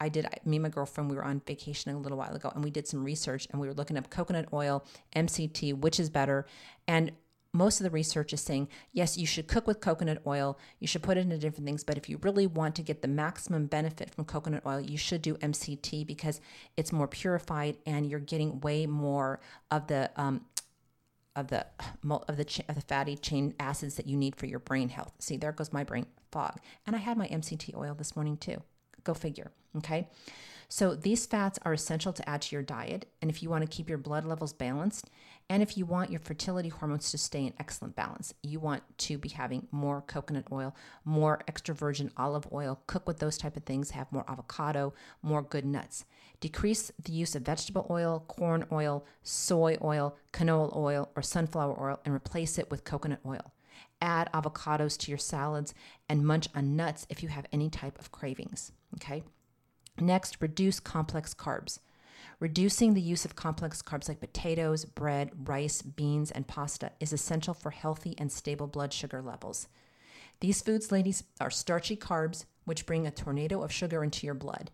I 0.00 0.08
did, 0.08 0.26
me 0.46 0.56
and 0.56 0.62
my 0.62 0.70
girlfriend, 0.70 1.10
we 1.10 1.16
were 1.16 1.24
on 1.24 1.42
vacation 1.46 1.92
a 1.92 1.98
little 1.98 2.16
while 2.16 2.34
ago 2.34 2.50
and 2.54 2.64
we 2.64 2.70
did 2.70 2.88
some 2.88 3.04
research 3.04 3.46
and 3.50 3.60
we 3.60 3.68
were 3.68 3.74
looking 3.74 3.98
up 3.98 4.08
coconut 4.08 4.46
oil, 4.52 4.82
MCT, 5.14 5.78
which 5.78 6.00
is 6.00 6.08
better. 6.08 6.46
And 6.88 7.12
most 7.52 7.80
of 7.80 7.84
the 7.84 7.90
research 7.90 8.32
is 8.32 8.40
saying 8.40 8.68
yes, 8.92 9.16
you 9.16 9.26
should 9.26 9.48
cook 9.48 9.66
with 9.66 9.80
coconut 9.80 10.22
oil, 10.26 10.58
you 10.78 10.86
should 10.86 11.02
put 11.02 11.16
it 11.16 11.22
into 11.22 11.38
different 11.38 11.66
things, 11.66 11.84
but 11.84 11.96
if 11.96 12.08
you 12.08 12.18
really 12.22 12.46
want 12.46 12.74
to 12.76 12.82
get 12.82 13.02
the 13.02 13.08
maximum 13.08 13.66
benefit 13.66 14.10
from 14.10 14.24
coconut 14.24 14.62
oil, 14.66 14.80
you 14.80 14.96
should 14.96 15.22
do 15.22 15.34
MCT 15.36 16.06
because 16.06 16.40
it's 16.76 16.92
more 16.92 17.08
purified 17.08 17.76
and 17.86 18.06
you're 18.06 18.20
getting 18.20 18.60
way 18.60 18.86
more 18.86 19.40
of 19.70 19.86
the 19.88 20.10
um, 20.16 20.44
of 21.36 21.48
the 21.48 21.66
of 22.28 22.36
the 22.36 22.64
of 22.68 22.74
the 22.74 22.80
fatty 22.82 23.16
chain 23.16 23.54
acids 23.58 23.94
that 23.96 24.06
you 24.06 24.16
need 24.16 24.36
for 24.36 24.46
your 24.46 24.58
brain 24.58 24.88
health. 24.88 25.12
See, 25.18 25.36
there 25.36 25.52
goes 25.52 25.72
my 25.72 25.84
brain 25.84 26.06
fog. 26.30 26.58
And 26.86 26.96
I 26.96 26.98
had 26.98 27.16
my 27.16 27.26
MCT 27.28 27.76
oil 27.76 27.94
this 27.94 28.16
morning 28.16 28.36
too. 28.36 28.62
Go 29.04 29.14
figure. 29.14 29.50
Okay. 29.78 30.08
So 30.72 30.94
these 30.94 31.26
fats 31.26 31.58
are 31.64 31.72
essential 31.72 32.12
to 32.12 32.28
add 32.28 32.42
to 32.42 32.54
your 32.54 32.62
diet. 32.62 33.06
And 33.20 33.28
if 33.28 33.42
you 33.42 33.50
want 33.50 33.68
to 33.68 33.76
keep 33.76 33.88
your 33.88 33.98
blood 33.98 34.24
levels 34.24 34.52
balanced, 34.52 35.10
and 35.48 35.64
if 35.64 35.76
you 35.76 35.84
want 35.84 36.12
your 36.12 36.20
fertility 36.20 36.68
hormones 36.68 37.10
to 37.10 37.18
stay 37.18 37.44
in 37.44 37.54
excellent 37.58 37.96
balance, 37.96 38.34
you 38.44 38.60
want 38.60 38.84
to 38.98 39.18
be 39.18 39.30
having 39.30 39.66
more 39.72 40.00
coconut 40.00 40.46
oil, 40.52 40.76
more 41.04 41.40
extra 41.48 41.74
virgin 41.74 42.12
olive 42.16 42.46
oil, 42.52 42.80
cook 42.86 43.08
with 43.08 43.18
those 43.18 43.36
type 43.36 43.56
of 43.56 43.64
things, 43.64 43.90
have 43.90 44.12
more 44.12 44.24
avocado, 44.28 44.94
more 45.22 45.42
good 45.42 45.64
nuts. 45.64 46.04
Decrease 46.38 46.92
the 47.02 47.12
use 47.12 47.34
of 47.34 47.42
vegetable 47.42 47.88
oil, 47.90 48.24
corn 48.28 48.64
oil, 48.70 49.04
soy 49.24 49.76
oil, 49.82 50.16
canola 50.32 50.76
oil, 50.76 51.10
or 51.16 51.22
sunflower 51.22 51.82
oil 51.82 52.00
and 52.04 52.14
replace 52.14 52.58
it 52.58 52.70
with 52.70 52.84
coconut 52.84 53.20
oil. 53.26 53.52
Add 54.00 54.30
avocados 54.32 54.96
to 54.98 55.10
your 55.10 55.18
salads 55.18 55.74
and 56.08 56.24
munch 56.24 56.46
on 56.54 56.76
nuts 56.76 57.08
if 57.10 57.24
you 57.24 57.28
have 57.28 57.46
any 57.50 57.68
type 57.68 57.98
of 57.98 58.12
cravings. 58.12 58.70
Okay? 58.94 59.24
Next, 60.00 60.38
reduce 60.40 60.80
complex 60.80 61.34
carbs. 61.34 61.78
Reducing 62.38 62.94
the 62.94 63.02
use 63.02 63.26
of 63.26 63.36
complex 63.36 63.82
carbs 63.82 64.08
like 64.08 64.20
potatoes, 64.20 64.86
bread, 64.86 65.30
rice, 65.46 65.82
beans, 65.82 66.30
and 66.30 66.46
pasta 66.46 66.92
is 66.98 67.12
essential 67.12 67.52
for 67.52 67.70
healthy 67.70 68.14
and 68.16 68.32
stable 68.32 68.66
blood 68.66 68.94
sugar 68.94 69.20
levels. 69.20 69.68
These 70.40 70.62
foods, 70.62 70.90
ladies, 70.90 71.24
are 71.38 71.50
starchy 71.50 71.96
carbs, 71.96 72.46
which 72.64 72.86
bring 72.86 73.06
a 73.06 73.10
tornado 73.10 73.62
of 73.62 73.70
sugar 73.70 74.02
into 74.02 74.24
your 74.24 74.34
blood. 74.34 74.70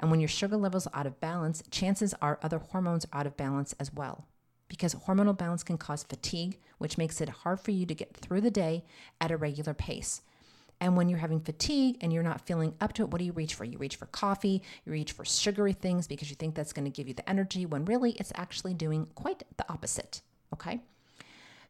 And 0.00 0.10
when 0.10 0.18
your 0.18 0.28
sugar 0.28 0.56
levels 0.56 0.88
are 0.88 1.00
out 1.00 1.06
of 1.06 1.20
balance, 1.20 1.62
chances 1.70 2.14
are 2.20 2.40
other 2.42 2.58
hormones 2.58 3.06
are 3.12 3.20
out 3.20 3.26
of 3.26 3.36
balance 3.36 3.74
as 3.78 3.92
well. 3.92 4.26
Because 4.66 4.94
hormonal 4.94 5.38
balance 5.38 5.62
can 5.62 5.78
cause 5.78 6.02
fatigue, 6.02 6.58
which 6.78 6.98
makes 6.98 7.20
it 7.20 7.28
hard 7.28 7.60
for 7.60 7.70
you 7.70 7.86
to 7.86 7.94
get 7.94 8.16
through 8.16 8.40
the 8.40 8.50
day 8.50 8.84
at 9.20 9.30
a 9.30 9.36
regular 9.36 9.74
pace. 9.74 10.22
And 10.84 10.98
when 10.98 11.08
you're 11.08 11.18
having 11.18 11.40
fatigue 11.40 11.96
and 12.02 12.12
you're 12.12 12.22
not 12.22 12.46
feeling 12.46 12.74
up 12.78 12.92
to 12.92 13.02
it, 13.02 13.10
what 13.10 13.18
do 13.18 13.24
you 13.24 13.32
reach 13.32 13.54
for? 13.54 13.64
You 13.64 13.78
reach 13.78 13.96
for 13.96 14.04
coffee, 14.04 14.60
you 14.84 14.92
reach 14.92 15.12
for 15.12 15.24
sugary 15.24 15.72
things 15.72 16.06
because 16.06 16.28
you 16.28 16.36
think 16.36 16.54
that's 16.54 16.74
going 16.74 16.84
to 16.84 16.90
give 16.90 17.08
you 17.08 17.14
the 17.14 17.26
energy 17.26 17.64
when 17.64 17.86
really 17.86 18.10
it's 18.12 18.34
actually 18.34 18.74
doing 18.74 19.06
quite 19.14 19.44
the 19.56 19.64
opposite. 19.72 20.20
Okay? 20.52 20.82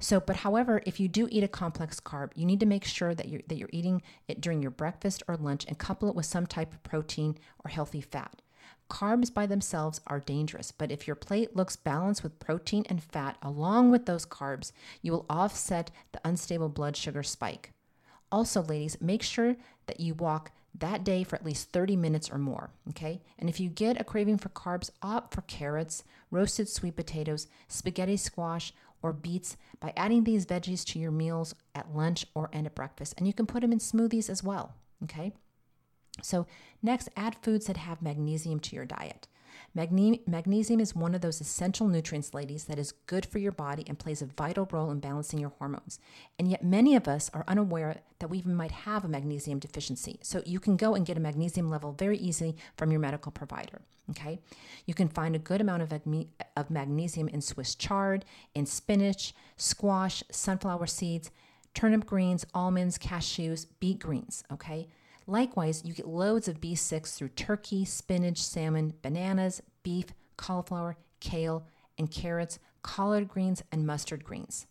So, 0.01 0.19
but 0.19 0.39
however, 0.39 0.83
if 0.85 0.99
you 0.99 1.07
do 1.07 1.29
eat 1.31 1.45
a 1.45 1.49
complex 1.49 2.01
carb, 2.01 2.33
you 2.35 2.45
need 2.45 2.59
to 2.59 2.67
make 2.67 2.85
sure 2.85 3.15
that 3.15 3.29
you're 3.29 3.43
that 3.47 3.57
you're 3.57 3.71
eating 3.71 4.03
it 4.27 4.41
during 4.41 4.61
your 4.61 4.73
breakfast 4.73 5.23
or 5.29 5.37
lunch 5.37 5.65
and 5.69 5.79
couple 5.79 6.09
it 6.09 6.17
with 6.17 6.27
some 6.27 6.49
type 6.49 6.73
of 6.73 6.83
protein 6.83 7.39
or 7.65 7.71
healthy 7.71 8.01
fat. 8.01 8.43
Carbs 8.91 9.33
by 9.33 9.47
themselves 9.47 10.01
are 10.09 10.19
dangerous, 10.19 10.73
but 10.73 10.91
if 10.91 11.07
your 11.07 11.15
plate 11.15 11.55
looks 11.55 11.77
balanced 11.77 12.25
with 12.25 12.41
protein 12.41 12.85
and 12.89 13.01
fat 13.01 13.39
along 13.43 13.93
with 13.93 14.07
those 14.07 14.27
carbs, 14.27 14.73
you 15.03 15.13
will 15.13 15.25
offset 15.31 15.93
the 16.11 16.21
unstable 16.25 16.69
blood 16.69 16.97
sugar 16.97 17.23
spike. 17.23 17.71
Also, 18.35 18.65
ladies, 18.65 19.01
make 19.01 19.23
sure 19.23 19.55
that 19.87 20.01
you 20.01 20.13
walk 20.13 20.51
that 20.77 21.05
day 21.05 21.23
for 21.23 21.37
at 21.37 21.45
least 21.45 21.71
30 21.71 21.95
minutes 21.95 22.29
or 22.29 22.37
more, 22.37 22.71
okay? 22.89 23.23
And 23.39 23.49
if 23.49 23.61
you 23.61 23.69
get 23.69 24.01
a 24.01 24.03
craving 24.03 24.39
for 24.39 24.49
carbs, 24.49 24.91
opt 25.03 25.33
for 25.33 25.43
carrots, 25.43 26.03
roasted 26.33 26.69
sweet 26.69 26.97
potatoes, 26.97 27.47
spaghetti 27.69 28.17
squash, 28.17 28.73
or 29.03 29.13
beets 29.13 29.57
by 29.79 29.93
adding 29.97 30.25
these 30.25 30.47
veggies 30.47 30.85
to 30.87 30.99
your 30.99 31.13
meals 31.13 31.55
at 31.77 31.95
lunch 31.95 32.27
or 32.35 32.51
and 32.53 32.67
at 32.67 32.75
breakfast. 32.75 33.15
And 33.17 33.29
you 33.29 33.33
can 33.33 33.47
put 33.47 33.61
them 33.61 33.71
in 33.71 33.79
smoothies 33.79 34.29
as 34.29 34.43
well, 34.43 34.75
okay? 35.05 35.33
So, 36.21 36.49
next, 36.83 37.11
add 37.17 37.37
foods 37.37 37.67
that 37.67 37.77
have 37.77 38.03
magnesium 38.03 38.59
to 38.59 38.75
your 38.75 38.85
diet. 38.85 39.29
Magne- 39.75 40.21
magnesium 40.27 40.79
is 40.79 40.95
one 40.95 41.15
of 41.15 41.21
those 41.21 41.41
essential 41.41 41.89
nutrients, 41.89 42.33
ladies, 42.33 42.65
that 42.65 42.79
is 42.79 42.93
good 43.07 43.27
for 43.27 43.39
your 43.39 43.51
body 43.51 43.85
and 43.89 43.99
plays 43.99 44.23
a 44.23 44.27
vital 44.27 44.69
role 44.71 44.91
in 44.91 45.01
balancing 45.01 45.41
your 45.41 45.53
hormones. 45.59 45.99
And 46.39 46.49
yet, 46.49 46.65
many 46.65 46.95
of 46.95 47.09
us 47.09 47.29
are 47.35 47.45
unaware 47.49 48.03
that 48.21 48.29
we 48.29 48.39
even 48.39 48.55
might 48.55 48.71
have 48.71 49.05
a 49.05 49.09
magnesium 49.09 49.59
deficiency. 49.59 50.21
So, 50.23 50.43
you 50.47 50.61
can 50.61 50.77
go 50.77 50.95
and 50.95 51.05
get 51.05 51.17
a 51.17 51.21
magnesium 51.21 51.69
level 51.71 51.93
very 51.93 52.19
easily 52.19 52.57
from 52.77 52.93
your 52.93 53.01
medical 53.01 53.33
provider. 53.33 53.81
Okay, 54.11 54.39
you 54.85 54.93
can 54.93 55.09
find 55.09 55.35
a 55.35 55.39
good 55.39 55.63
amount 55.63 55.83
of, 55.83 55.93
of 56.57 56.71
magnesium 56.71 57.27
in 57.29 57.41
Swiss 57.41 57.75
chard, 57.75 58.27
in 58.55 58.67
spinach, 58.67 59.35
squash, 59.57 60.23
sunflower 60.31 60.87
seeds, 60.87 61.31
turnip 61.73 62.05
greens, 62.05 62.45
almonds, 62.55 62.99
cashews, 62.99 63.67
beet 63.81 63.99
greens. 63.99 64.45
Okay. 64.53 64.89
Likewise, 65.27 65.83
you 65.85 65.95
get 65.95 66.07
loads 66.07 66.49
of 66.49 66.61
B6 66.61 67.15
through 67.15 67.29
turkey, 67.31 67.85
spinach, 67.85 68.43
salmon, 68.43 68.95
bananas, 69.03 69.63
beef, 69.83 70.07
cauliflower, 70.37 70.97
kale, 71.21 71.67
and 71.99 72.11
carrots, 72.11 72.59
collard 72.83 73.29
greens, 73.29 73.63
and 73.73 73.87
mustard 73.87 74.25
greens. 74.25 74.67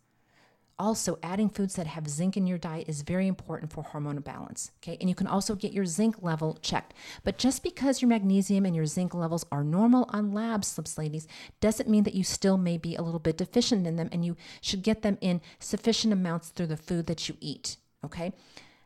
Also, 0.80 1.20
adding 1.22 1.50
foods 1.50 1.76
that 1.76 1.86
have 1.86 2.10
zinc 2.10 2.36
in 2.36 2.48
your 2.48 2.58
diet 2.58 2.90
is 2.90 3.04
very 3.04 3.28
important 3.28 3.72
for 3.72 3.84
hormonal 3.84 4.24
balance. 4.24 4.72
Okay, 4.82 4.98
and 5.00 5.08
you 5.08 5.16
can 5.16 5.28
also 5.28 5.56
get 5.56 5.72
your 5.72 5.86
zinc 5.86 6.22
level 6.24 6.58
checked. 6.62 6.94
But 7.24 7.38
just 7.38 7.62
because 7.62 8.02
your 8.02 8.10
magnesium 8.10 8.66
and 8.66 8.76
your 8.76 8.88
zinc 8.88 9.14
levels 9.14 9.46
are 9.52 9.64
normal 9.64 10.10
on 10.10 10.34
lab 10.34 10.66
slips, 10.66 10.98
ladies, 10.98 11.28
doesn't 11.62 11.90
mean 11.90 12.04
that 12.04 12.16
you 12.16 12.24
still 12.24 12.58
may 12.58 12.78
be 12.78 12.96
a 12.96 13.04
little 13.04 13.20
bit 13.20 13.38
deficient 13.38 13.86
in 13.86 13.98
them 13.98 14.10
and 14.12 14.26
you 14.26 14.36
should 14.62 14.82
get 14.82 15.04
them 15.04 15.18
in 15.22 15.42
sufficient 15.60 16.12
amounts 16.12 16.50
through 16.50 16.68
the 16.68 16.78
food 16.78 17.06
that 17.06 17.30
you 17.30 17.38
eat. 17.40 17.78
Okay, 18.04 18.34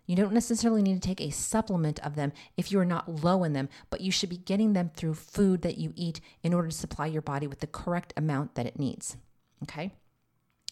you 0.07 0.15
don't 0.15 0.33
necessarily 0.33 0.81
need 0.81 1.01
to 1.01 1.07
take 1.07 1.21
a 1.21 1.29
supplement 1.29 1.99
of 1.99 2.15
them 2.15 2.31
if 2.55 2.71
you 2.71 2.79
are 2.79 2.85
not 2.85 3.23
low 3.23 3.43
in 3.43 3.53
them, 3.53 3.69
but 3.89 4.01
you 4.01 4.11
should 4.11 4.29
be 4.29 4.37
getting 4.37 4.73
them 4.73 4.89
through 4.95 5.13
food 5.13 5.61
that 5.61 5.77
you 5.77 5.93
eat 5.95 6.19
in 6.41 6.53
order 6.53 6.69
to 6.69 6.75
supply 6.75 7.05
your 7.05 7.21
body 7.21 7.45
with 7.45 7.59
the 7.59 7.67
correct 7.67 8.13
amount 8.17 8.55
that 8.55 8.65
it 8.65 8.79
needs. 8.79 9.17
Okay? 9.63 9.93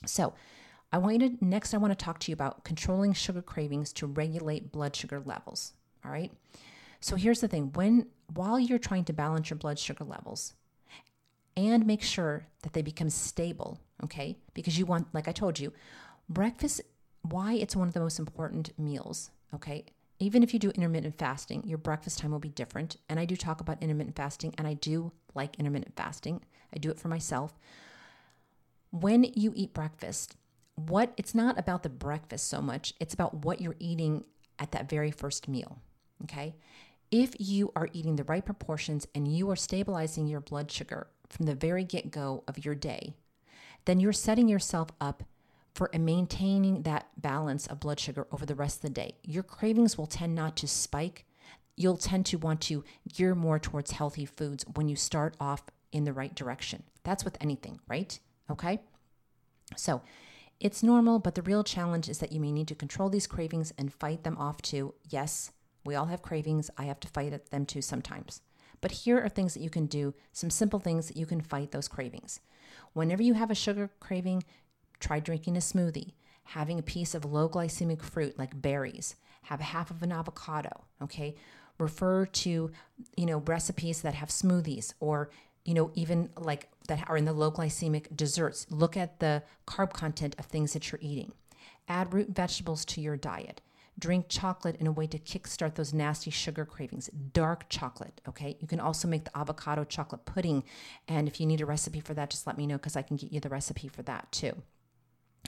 So, 0.06 0.34
I 0.92 0.98
want 0.98 1.22
you 1.22 1.30
to 1.30 1.46
next 1.46 1.74
I 1.74 1.78
want 1.78 1.92
to 1.92 2.06
talk 2.06 2.20
to 2.20 2.32
you 2.32 2.34
about 2.34 2.64
controlling 2.64 3.12
sugar 3.12 3.42
cravings 3.42 3.92
to 3.94 4.08
regulate 4.08 4.72
blood 4.72 4.96
sugar 4.96 5.22
levels, 5.26 5.74
all 6.06 6.12
right? 6.12 6.32
So 7.02 7.18
here's 7.18 7.42
the 7.42 7.50
thing, 7.50 7.72
when 7.74 8.08
while 8.34 8.58
you're 8.58 8.80
trying 8.80 9.04
to 9.06 9.14
balance 9.14 9.50
your 9.50 9.58
blood 9.58 9.78
sugar 9.78 10.06
levels 10.06 10.54
and 11.58 11.86
make 11.86 12.02
sure 12.02 12.48
that 12.62 12.72
they 12.72 12.82
become 12.82 13.10
stable, 13.10 13.80
okay? 14.06 14.38
Because 14.54 14.80
you 14.80 14.86
want 14.86 15.14
like 15.14 15.28
I 15.28 15.34
told 15.34 15.60
you, 15.60 15.74
breakfast 16.30 16.82
why 17.32 17.54
it's 17.54 17.76
one 17.76 17.88
of 17.88 17.94
the 17.94 18.00
most 18.00 18.20
important 18.20 18.78
meals, 18.78 19.32
okay? 19.54 19.86
Even 20.20 20.44
if 20.44 20.54
you 20.54 20.60
do 20.60 20.70
intermittent 20.72 21.18
fasting, 21.18 21.64
your 21.66 21.78
breakfast 21.78 22.20
time 22.20 22.32
will 22.32 22.40
be 22.40 22.50
different. 22.50 22.98
And 23.10 23.20
I 23.20 23.26
do 23.26 23.36
talk 23.36 23.62
about 23.62 23.82
intermittent 23.82 24.16
fasting, 24.16 24.54
and 24.58 24.68
I 24.68 24.76
do 24.76 25.12
like 25.34 25.60
intermittent 25.60 25.96
fasting. 25.96 26.42
I 26.74 26.78
do 26.78 26.90
it 26.90 27.00
for 27.00 27.08
myself. 27.08 27.54
When 28.92 29.26
you 29.36 29.52
eat 29.56 29.74
breakfast, 29.74 30.36
what 30.76 31.14
it's 31.18 31.36
not 31.36 31.60
about 31.60 31.84
the 31.84 31.90
breakfast 31.90 32.48
so 32.48 32.62
much, 32.62 32.94
it's 33.00 33.14
about 33.14 33.46
what 33.46 33.60
you're 33.60 33.76
eating 33.80 34.24
at 34.60 34.72
that 34.72 34.90
very 34.90 35.12
first 35.12 35.48
meal, 35.48 35.80
okay? 36.24 36.56
If 37.12 37.36
you 37.40 37.72
are 37.76 37.90
eating 37.94 38.16
the 38.16 38.24
right 38.24 38.46
proportions 38.46 39.08
and 39.14 39.28
you 39.28 39.50
are 39.50 39.56
stabilizing 39.56 40.28
your 40.28 40.42
blood 40.42 40.72
sugar 40.72 41.08
from 41.30 41.46
the 41.46 41.56
very 41.56 41.84
get 41.84 42.12
go 42.12 42.44
of 42.48 42.64
your 42.64 42.76
day, 42.76 43.16
then 43.86 44.00
you're 44.00 44.14
setting 44.14 44.48
yourself 44.48 44.90
up 45.00 45.24
for 45.76 45.92
maintaining 45.94 46.84
that 46.84 47.08
balance 47.18 47.68
of 47.68 47.82
blood 47.82 48.00
sugar 48.00 48.26
over 48.32 48.46
the 48.46 48.56
rest 48.56 48.78
of 48.78 48.82
the 48.84 48.90
day. 48.90 49.16
Your 49.24 49.44
cravings 49.44 49.98
will 49.98 50.08
tend 50.08 50.34
not 50.34 50.56
to 50.58 50.68
spike. 50.68 51.26
You'll 51.76 51.98
tend 51.98 52.26
to 52.28 52.38
want 52.38 52.62
to 52.62 52.86
gear 53.14 53.36
more 53.36 53.60
towards 53.60 53.92
healthy 53.92 54.26
foods 54.26 54.66
when 54.76 54.88
you 54.88 54.96
start 54.96 55.36
off 55.38 55.64
in 55.92 56.06
the 56.06 56.14
right 56.14 56.34
direction. 56.34 56.84
That's 57.04 57.26
with 57.26 57.38
anything, 57.42 57.82
right? 57.90 58.18
Okay? 58.50 58.80
So, 59.76 60.02
it's 60.62 60.82
normal, 60.82 61.20
but 61.20 61.36
the 61.36 61.42
real 61.42 61.66
challenge 61.66 62.08
is 62.08 62.20
that 62.20 62.32
you 62.32 62.40
may 62.40 62.54
need 62.54 62.70
to 62.70 62.76
control 62.76 63.10
these 63.10 63.28
cravings 63.28 63.74
and 63.78 63.94
fight 63.94 64.24
them 64.24 64.38
off 64.38 64.62
too. 64.62 64.94
Yes, 65.10 65.52
we 65.84 65.96
all 65.96 66.06
have 66.06 66.22
cravings. 66.22 66.72
I 66.78 66.86
have 66.86 67.02
to 67.02 67.10
fight 67.10 67.52
them 67.52 67.66
too 67.66 67.82
sometimes. 67.82 68.42
But 68.80 68.92
here 68.92 69.22
are 69.22 69.28
things 69.28 69.54
that 69.54 69.64
you 69.64 69.70
can 69.70 69.88
do, 69.88 70.14
some 70.32 70.50
simple 70.50 70.80
things 70.80 71.08
that 71.08 71.18
you 71.18 71.26
can 71.26 71.42
fight 71.42 71.72
those 71.72 71.90
cravings. 71.90 72.40
Whenever 72.94 73.22
you 73.22 73.34
have 73.34 73.52
a 73.52 73.56
sugar 73.56 73.90
craving, 74.00 74.44
Try 75.06 75.20
drinking 75.20 75.56
a 75.56 75.60
smoothie, 75.60 76.14
having 76.46 76.80
a 76.80 76.82
piece 76.82 77.14
of 77.14 77.26
low 77.26 77.48
glycemic 77.48 78.02
fruit 78.02 78.40
like 78.40 78.60
berries, 78.60 79.16
have 79.44 79.62
half 79.62 79.92
of 79.92 80.02
an 80.02 80.12
avocado, 80.12 80.86
okay? 81.00 81.36
Refer 81.78 82.26
to, 82.26 82.72
you 83.16 83.26
know, 83.28 83.38
recipes 83.38 84.02
that 84.02 84.16
have 84.16 84.30
smoothies 84.30 84.96
or, 85.00 85.30
you 85.64 85.76
know, 85.76 85.92
even 85.94 86.32
like 86.40 86.70
that 86.88 87.08
are 87.08 87.18
in 87.18 87.26
the 87.26 87.34
low 87.34 87.52
glycemic 87.52 88.18
desserts. 88.18 88.66
Look 88.72 88.98
at 88.98 89.20
the 89.20 89.44
carb 89.68 89.94
content 89.94 90.36
of 90.40 90.48
things 90.48 90.74
that 90.74 90.92
you're 90.92 90.98
eating. 91.04 91.34
Add 91.88 92.12
root 92.12 92.30
vegetables 92.30 92.84
to 92.86 93.00
your 93.00 93.16
diet. 93.16 93.62
Drink 94.00 94.26
chocolate 94.28 94.78
in 94.80 94.88
a 94.88 94.92
way 94.92 95.06
to 95.06 95.20
kickstart 95.20 95.76
those 95.76 95.94
nasty 95.94 96.32
sugar 96.32 96.66
cravings. 96.66 97.12
Dark 97.32 97.70
chocolate, 97.70 98.22
okay? 98.28 98.58
You 98.60 98.68
can 98.68 98.80
also 98.80 99.08
make 99.08 99.26
the 99.26 99.38
avocado 99.38 99.84
chocolate 99.84 100.26
pudding. 100.26 100.64
And 101.08 101.28
if 101.28 101.40
you 101.40 101.46
need 101.46 101.62
a 101.62 101.68
recipe 101.68 102.00
for 102.00 102.16
that, 102.16 102.32
just 102.32 102.48
let 102.48 102.58
me 102.58 102.66
know 102.66 102.78
because 102.78 102.96
I 102.96 103.04
can 103.04 103.18
get 103.18 103.32
you 103.32 103.40
the 103.40 103.50
recipe 103.50 103.88
for 103.88 104.02
that 104.02 104.32
too. 104.32 104.64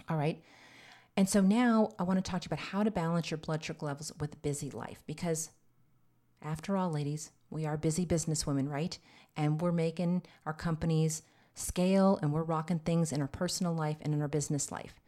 All 0.10 0.18
right. 0.18 0.42
And 1.16 1.28
so 1.28 1.42
now 1.42 1.92
I 1.98 2.04
want 2.04 2.24
to 2.24 2.32
talk 2.32 2.42
to 2.42 2.46
you 2.46 2.54
about 2.54 2.66
how 2.68 2.84
to 2.84 2.92
balance 2.92 3.32
your 3.32 3.40
blood 3.40 3.64
sugar 3.64 3.86
levels 3.86 4.12
with 4.20 4.42
busy 4.42 4.70
life 4.70 5.02
because, 5.08 5.50
after 6.42 6.78
all, 6.78 6.92
ladies, 6.92 7.32
we 7.50 7.66
are 7.66 7.76
busy 7.76 8.06
businesswomen, 8.06 8.70
right? 8.70 8.98
And 9.36 9.60
we're 9.60 9.72
making 9.72 10.24
our 10.46 10.54
companies 10.54 11.24
scale 11.56 12.20
and 12.22 12.32
we're 12.32 12.44
rocking 12.44 12.80
things 12.80 13.12
in 13.12 13.22
our 13.22 13.28
personal 13.28 13.74
life 13.74 13.98
and 14.02 14.14
in 14.14 14.22
our 14.22 14.28
business 14.28 14.72
life. 14.72 15.00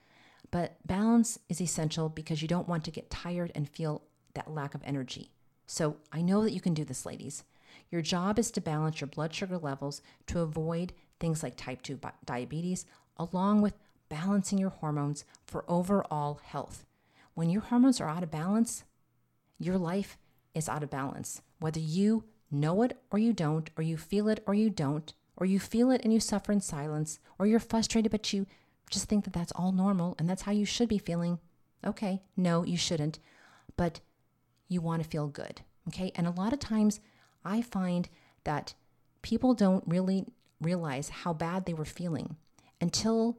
But 0.52 0.78
balance 0.86 1.38
is 1.48 1.62
essential 1.62 2.10
because 2.10 2.42
you 2.42 2.48
don't 2.48 2.68
want 2.68 2.84
to 2.86 2.92
get 2.92 3.12
tired 3.12 3.52
and 3.54 3.70
feel 3.70 4.02
that 4.34 4.52
lack 4.52 4.74
of 4.74 4.82
energy. 4.84 5.30
So 5.68 5.98
I 6.12 6.22
know 6.22 6.44
that 6.44 6.54
you 6.54 6.62
can 6.62 6.74
do 6.74 6.84
this, 6.84 7.06
ladies. 7.06 7.44
Your 7.92 8.02
job 8.02 8.40
is 8.40 8.50
to 8.52 8.62
balance 8.62 9.00
your 9.00 9.08
blood 9.08 9.34
sugar 9.34 9.58
levels 9.60 10.02
to 10.28 10.40
avoid 10.40 10.94
things 11.20 11.44
like 11.44 11.56
type 11.56 11.84
2 11.84 12.00
diabetes, 12.26 12.86
along 13.18 13.62
with 13.62 13.74
balancing 14.10 14.58
your 14.58 14.70
hormones 14.70 15.24
for 15.46 15.64
overall 15.68 16.40
health. 16.44 16.86
When 17.34 17.50
your 17.50 17.62
hormones 17.62 18.02
are 18.02 18.10
out 18.10 18.24
of 18.24 18.32
balance, 18.32 18.84
your 19.60 19.78
life 19.78 20.18
is 20.54 20.68
out 20.68 20.84
of 20.84 20.90
balance. 20.90 21.42
Whether 21.60 21.80
you 21.80 22.26
know 22.52 22.82
it 22.82 22.98
or 23.12 23.20
you 23.20 23.34
don't, 23.34 23.70
or 23.78 23.84
you 23.84 23.98
feel 23.98 24.28
it 24.28 24.44
or 24.48 24.54
you 24.54 24.70
don't, 24.70 25.14
or 25.38 25.46
you 25.46 25.60
feel 25.60 25.92
it 25.92 26.02
and 26.04 26.12
you 26.12 26.20
suffer 26.20 26.52
in 26.52 26.62
silence, 26.62 27.20
or 27.38 27.46
you're 27.46 27.60
frustrated 27.60 28.12
but 28.12 28.34
you 28.34 28.46
just 28.90 29.06
think 29.06 29.24
that 29.24 29.34
that's 29.34 29.52
all 29.54 29.72
normal 29.72 30.16
and 30.18 30.30
that's 30.30 30.42
how 30.42 30.52
you 30.52 30.66
should 30.66 30.90
be 30.90 30.98
feeling. 30.98 31.40
Okay, 31.86 32.22
no, 32.36 32.64
you 32.64 32.76
shouldn't, 32.76 33.20
but 33.78 34.02
you 34.68 34.82
want 34.82 35.02
to 35.04 35.10
feel 35.10 35.28
good. 35.28 35.62
Okay, 35.88 36.12
and 36.16 36.28
a 36.28 36.32
lot 36.32 36.54
of 36.54 36.60
times 36.60 37.00
I 37.46 37.62
find 37.62 38.10
that 38.44 38.74
people 39.22 39.54
don't 39.54 39.84
really 39.88 40.26
realize 40.60 41.10
how 41.10 41.34
bad 41.34 41.66
they 41.66 41.74
were 41.74 41.86
feeling 41.86 42.36
until 42.82 43.38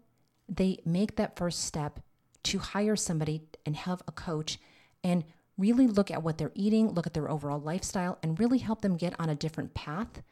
they 0.50 0.80
make 0.84 1.16
that 1.16 1.36
first 1.36 1.64
step 1.64 2.00
to 2.42 2.58
hire 2.58 2.96
somebody 2.96 3.42
and 3.64 3.76
have 3.76 4.02
a 4.08 4.12
coach 4.12 4.58
and 5.04 5.24
really 5.56 5.86
look 5.86 6.10
at 6.10 6.22
what 6.22 6.38
they're 6.38 6.52
eating, 6.54 6.88
look 6.88 7.06
at 7.06 7.14
their 7.14 7.30
overall 7.30 7.60
lifestyle, 7.60 8.18
and 8.22 8.40
really 8.40 8.58
help 8.58 8.80
them 8.80 8.96
get 8.96 9.14
on 9.20 9.28
a 9.28 9.34
different 9.34 9.74
path. 9.74 10.22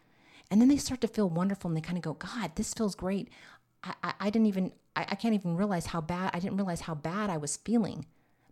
And 0.50 0.61
then 0.61 0.68
they 0.68 0.78
start 0.78 1.00
to 1.02 1.09
feel 1.09 1.28
wonderful 1.28 1.68
and 1.68 1.76
they 1.76 1.83
kind 1.83 1.98
of 1.98 2.02
go, 2.02 2.14
God, 2.14 2.52
this 2.57 2.74
feels 2.74 2.94
great. 2.94 3.28
I, 3.85 3.94
I, 4.02 4.14
I 4.20 4.31
didn't 4.31 4.46
even, 4.46 4.72
I, 4.96 5.07
I 5.11 5.14
can't 5.14 5.35
even 5.35 5.57
realize 5.57 5.87
how 5.87 6.00
bad, 6.00 6.31
I 6.33 6.40
didn't 6.40 6.57
realize 6.57 6.81
how 6.83 6.94
bad 6.94 7.31
I 7.31 7.37
was 7.37 7.59
feeling. 7.59 8.07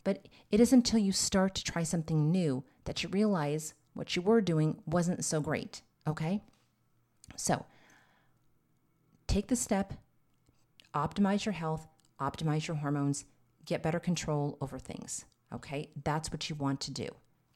But 0.05 0.29
it 0.51 0.61
isn't 0.61 0.79
until 0.79 1.01
you 1.01 1.13
start 1.13 1.55
to 1.57 1.65
try 1.65 1.83
something 1.83 2.31
new 2.31 2.63
that 2.85 3.03
you 3.03 3.09
realize 3.09 3.75
what 3.95 4.15
you 4.15 4.23
were 4.23 4.41
doing 4.41 4.81
wasn't 4.87 5.25
so 5.25 5.41
great. 5.41 5.81
Okay? 6.07 6.43
So 7.35 7.65
take 9.27 9.49
the 9.49 9.57
step, 9.57 9.95
optimize 10.97 11.45
your 11.45 11.53
health, 11.53 11.87
optimize 12.21 12.67
your 12.67 12.79
hormones, 12.79 13.27
get 13.67 13.83
better 13.83 14.01
control 14.01 14.57
over 14.61 14.79
things. 14.79 15.27
Okay? 15.55 15.91
That's 16.03 16.33
what 16.33 16.49
you 16.49 16.57
want 16.57 16.81
to 16.81 16.91
do. 16.91 17.09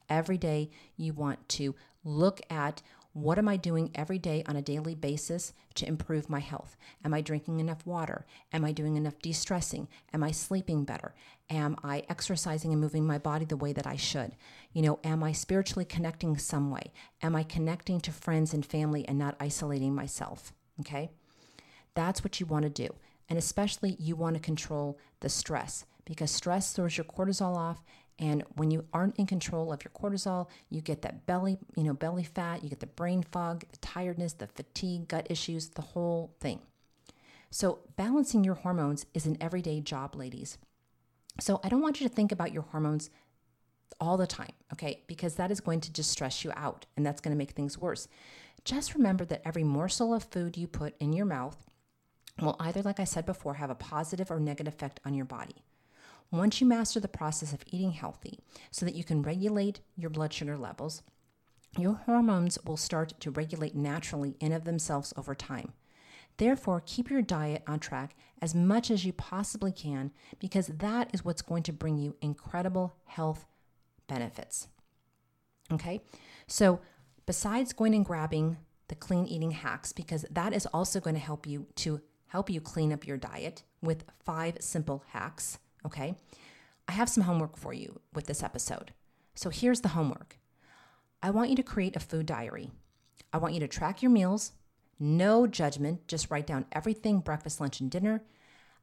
Every 0.07 0.37
day, 0.37 0.69
you 0.95 1.13
want 1.13 1.49
to 1.49 1.73
look 2.03 2.41
at 2.49 2.81
what 3.13 3.37
am 3.37 3.49
I 3.49 3.57
doing 3.57 3.91
every 3.93 4.19
day 4.19 4.41
on 4.47 4.55
a 4.55 4.61
daily 4.61 4.95
basis 4.95 5.51
to 5.75 5.85
improve 5.85 6.29
my 6.29 6.39
health? 6.39 6.77
Am 7.03 7.13
I 7.13 7.19
drinking 7.19 7.59
enough 7.59 7.85
water? 7.85 8.25
Am 8.53 8.63
I 8.63 8.71
doing 8.71 8.95
enough 8.95 9.19
de 9.19 9.33
stressing? 9.33 9.89
Am 10.13 10.23
I 10.23 10.31
sleeping 10.31 10.85
better? 10.85 11.13
Am 11.49 11.75
I 11.83 12.03
exercising 12.07 12.71
and 12.71 12.79
moving 12.79 13.05
my 13.05 13.17
body 13.17 13.43
the 13.43 13.57
way 13.57 13.73
that 13.73 13.87
I 13.87 13.97
should? 13.97 14.35
You 14.71 14.81
know, 14.81 14.99
am 15.03 15.23
I 15.23 15.33
spiritually 15.33 15.83
connecting 15.83 16.37
some 16.37 16.71
way? 16.71 16.93
Am 17.21 17.35
I 17.35 17.43
connecting 17.43 17.99
to 18.01 18.11
friends 18.11 18.53
and 18.53 18.65
family 18.65 19.05
and 19.07 19.19
not 19.19 19.35
isolating 19.41 19.93
myself? 19.93 20.53
Okay. 20.79 21.11
That's 21.95 22.23
what 22.23 22.39
you 22.39 22.45
want 22.45 22.63
to 22.63 22.69
do. 22.69 22.95
And 23.31 23.37
especially, 23.37 23.95
you 23.97 24.17
want 24.17 24.35
to 24.35 24.41
control 24.41 24.99
the 25.21 25.29
stress 25.29 25.85
because 26.03 26.29
stress 26.29 26.73
throws 26.73 26.97
your 26.97 27.05
cortisol 27.05 27.55
off 27.55 27.81
and 28.19 28.43
when 28.57 28.71
you 28.71 28.83
aren't 28.91 29.15
in 29.15 29.25
control 29.25 29.71
of 29.71 29.85
your 29.85 29.91
cortisol, 29.91 30.49
you 30.69 30.81
get 30.81 31.01
that 31.03 31.25
belly, 31.25 31.57
you 31.77 31.83
know, 31.85 31.93
belly 31.93 32.25
fat, 32.25 32.61
you 32.61 32.67
get 32.67 32.81
the 32.81 32.87
brain 32.87 33.23
fog, 33.23 33.63
the 33.71 33.77
tiredness, 33.77 34.33
the 34.33 34.47
fatigue, 34.47 35.07
gut 35.07 35.27
issues, 35.29 35.69
the 35.69 35.81
whole 35.81 36.35
thing. 36.41 36.59
So, 37.51 37.79
balancing 37.95 38.43
your 38.43 38.55
hormones 38.55 39.05
is 39.13 39.25
an 39.25 39.37
everyday 39.39 39.79
job, 39.79 40.13
ladies. 40.13 40.57
So, 41.39 41.61
I 41.63 41.69
don't 41.69 41.81
want 41.81 42.01
you 42.01 42.09
to 42.09 42.13
think 42.13 42.33
about 42.33 42.51
your 42.51 42.63
hormones 42.63 43.09
all 44.01 44.17
the 44.17 44.27
time, 44.27 44.51
okay? 44.73 45.03
Because 45.07 45.35
that 45.35 45.51
is 45.51 45.61
going 45.61 45.79
to 45.79 45.93
just 45.93 46.11
stress 46.11 46.43
you 46.43 46.51
out 46.57 46.85
and 46.97 47.05
that's 47.05 47.21
going 47.21 47.33
to 47.33 47.39
make 47.39 47.51
things 47.51 47.77
worse. 47.77 48.09
Just 48.65 48.93
remember 48.93 49.23
that 49.23 49.41
every 49.45 49.63
morsel 49.63 50.13
of 50.13 50.25
food 50.25 50.57
you 50.57 50.67
put 50.67 50.97
in 50.99 51.13
your 51.13 51.25
mouth 51.25 51.70
will 52.41 52.55
either, 52.59 52.81
like 52.81 52.99
I 52.99 53.03
said 53.03 53.25
before, 53.25 53.55
have 53.55 53.69
a 53.69 53.75
positive 53.75 54.31
or 54.31 54.39
negative 54.39 54.73
effect 54.73 54.99
on 55.05 55.13
your 55.13 55.25
body. 55.25 55.63
Once 56.31 56.61
you 56.61 56.67
master 56.67 56.99
the 56.99 57.07
process 57.07 57.51
of 57.53 57.63
eating 57.67 57.91
healthy 57.91 58.39
so 58.71 58.85
that 58.85 58.95
you 58.95 59.03
can 59.03 59.21
regulate 59.21 59.81
your 59.97 60.09
blood 60.09 60.33
sugar 60.33 60.57
levels, 60.57 61.03
your 61.77 61.93
hormones 62.05 62.57
will 62.65 62.77
start 62.77 63.13
to 63.19 63.31
regulate 63.31 63.75
naturally 63.75 64.35
in 64.39 64.51
of 64.51 64.63
themselves 64.63 65.13
over 65.17 65.35
time. 65.35 65.73
Therefore, 66.37 66.81
keep 66.85 67.09
your 67.09 67.21
diet 67.21 67.63
on 67.67 67.79
track 67.79 68.15
as 68.41 68.55
much 68.55 68.89
as 68.89 69.05
you 69.05 69.13
possibly 69.13 69.71
can 69.71 70.11
because 70.39 70.67
that 70.67 71.09
is 71.13 71.23
what's 71.23 71.41
going 71.41 71.63
to 71.63 71.73
bring 71.73 71.97
you 71.97 72.15
incredible 72.21 72.95
health 73.05 73.45
benefits. 74.07 74.67
Okay? 75.71 76.01
So, 76.47 76.79
besides 77.25 77.73
going 77.73 77.93
and 77.93 78.05
grabbing 78.05 78.57
the 78.87 78.95
clean 78.95 79.25
eating 79.25 79.51
hacks 79.51 79.93
because 79.93 80.25
that 80.31 80.53
is 80.53 80.65
also 80.67 80.99
going 80.99 81.15
to 81.15 81.21
help 81.21 81.45
you 81.45 81.67
to 81.75 82.01
help 82.31 82.49
you 82.49 82.59
clean 82.59 82.91
up 82.91 83.05
your 83.05 83.17
diet 83.17 83.63
with 83.81 84.03
five 84.23 84.57
simple 84.59 85.03
hacks 85.09 85.57
okay? 85.85 86.15
I 86.87 86.93
have 86.93 87.09
some 87.09 87.23
homework 87.23 87.57
for 87.57 87.73
you 87.73 87.99
with 88.13 88.27
this 88.27 88.43
episode. 88.43 88.93
So 89.35 89.49
here's 89.49 89.81
the 89.81 89.89
homework 89.89 90.37
I 91.23 91.29
want 91.29 91.49
you 91.49 91.55
to 91.55 91.63
create 91.63 91.95
a 91.95 91.99
food 91.99 92.25
diary. 92.25 92.71
I 93.33 93.37
want 93.37 93.53
you 93.53 93.59
to 93.61 93.67
track 93.67 94.01
your 94.01 94.11
meals, 94.11 94.51
no 94.99 95.47
judgment, 95.47 96.07
just 96.07 96.29
write 96.29 96.47
down 96.47 96.65
everything 96.71 97.19
breakfast, 97.19 97.61
lunch, 97.61 97.79
and 97.79 97.89
dinner, 97.89 98.23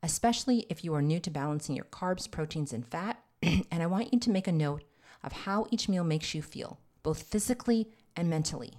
especially 0.02 0.66
if 0.70 0.84
you 0.84 0.94
are 0.94 1.02
new 1.02 1.20
to 1.20 1.30
balancing 1.30 1.76
your 1.76 1.84
carbs, 1.86 2.30
proteins, 2.30 2.72
and 2.72 2.86
fat. 2.86 3.22
and 3.42 3.82
I 3.82 3.86
want 3.86 4.12
you 4.12 4.20
to 4.20 4.30
make 4.30 4.48
a 4.48 4.52
note 4.52 4.84
of 5.22 5.32
how 5.32 5.66
each 5.70 5.88
meal 5.88 6.04
makes 6.04 6.34
you 6.34 6.42
feel, 6.42 6.78
both 7.02 7.22
physically 7.22 7.88
and 8.16 8.30
mentally. 8.30 8.74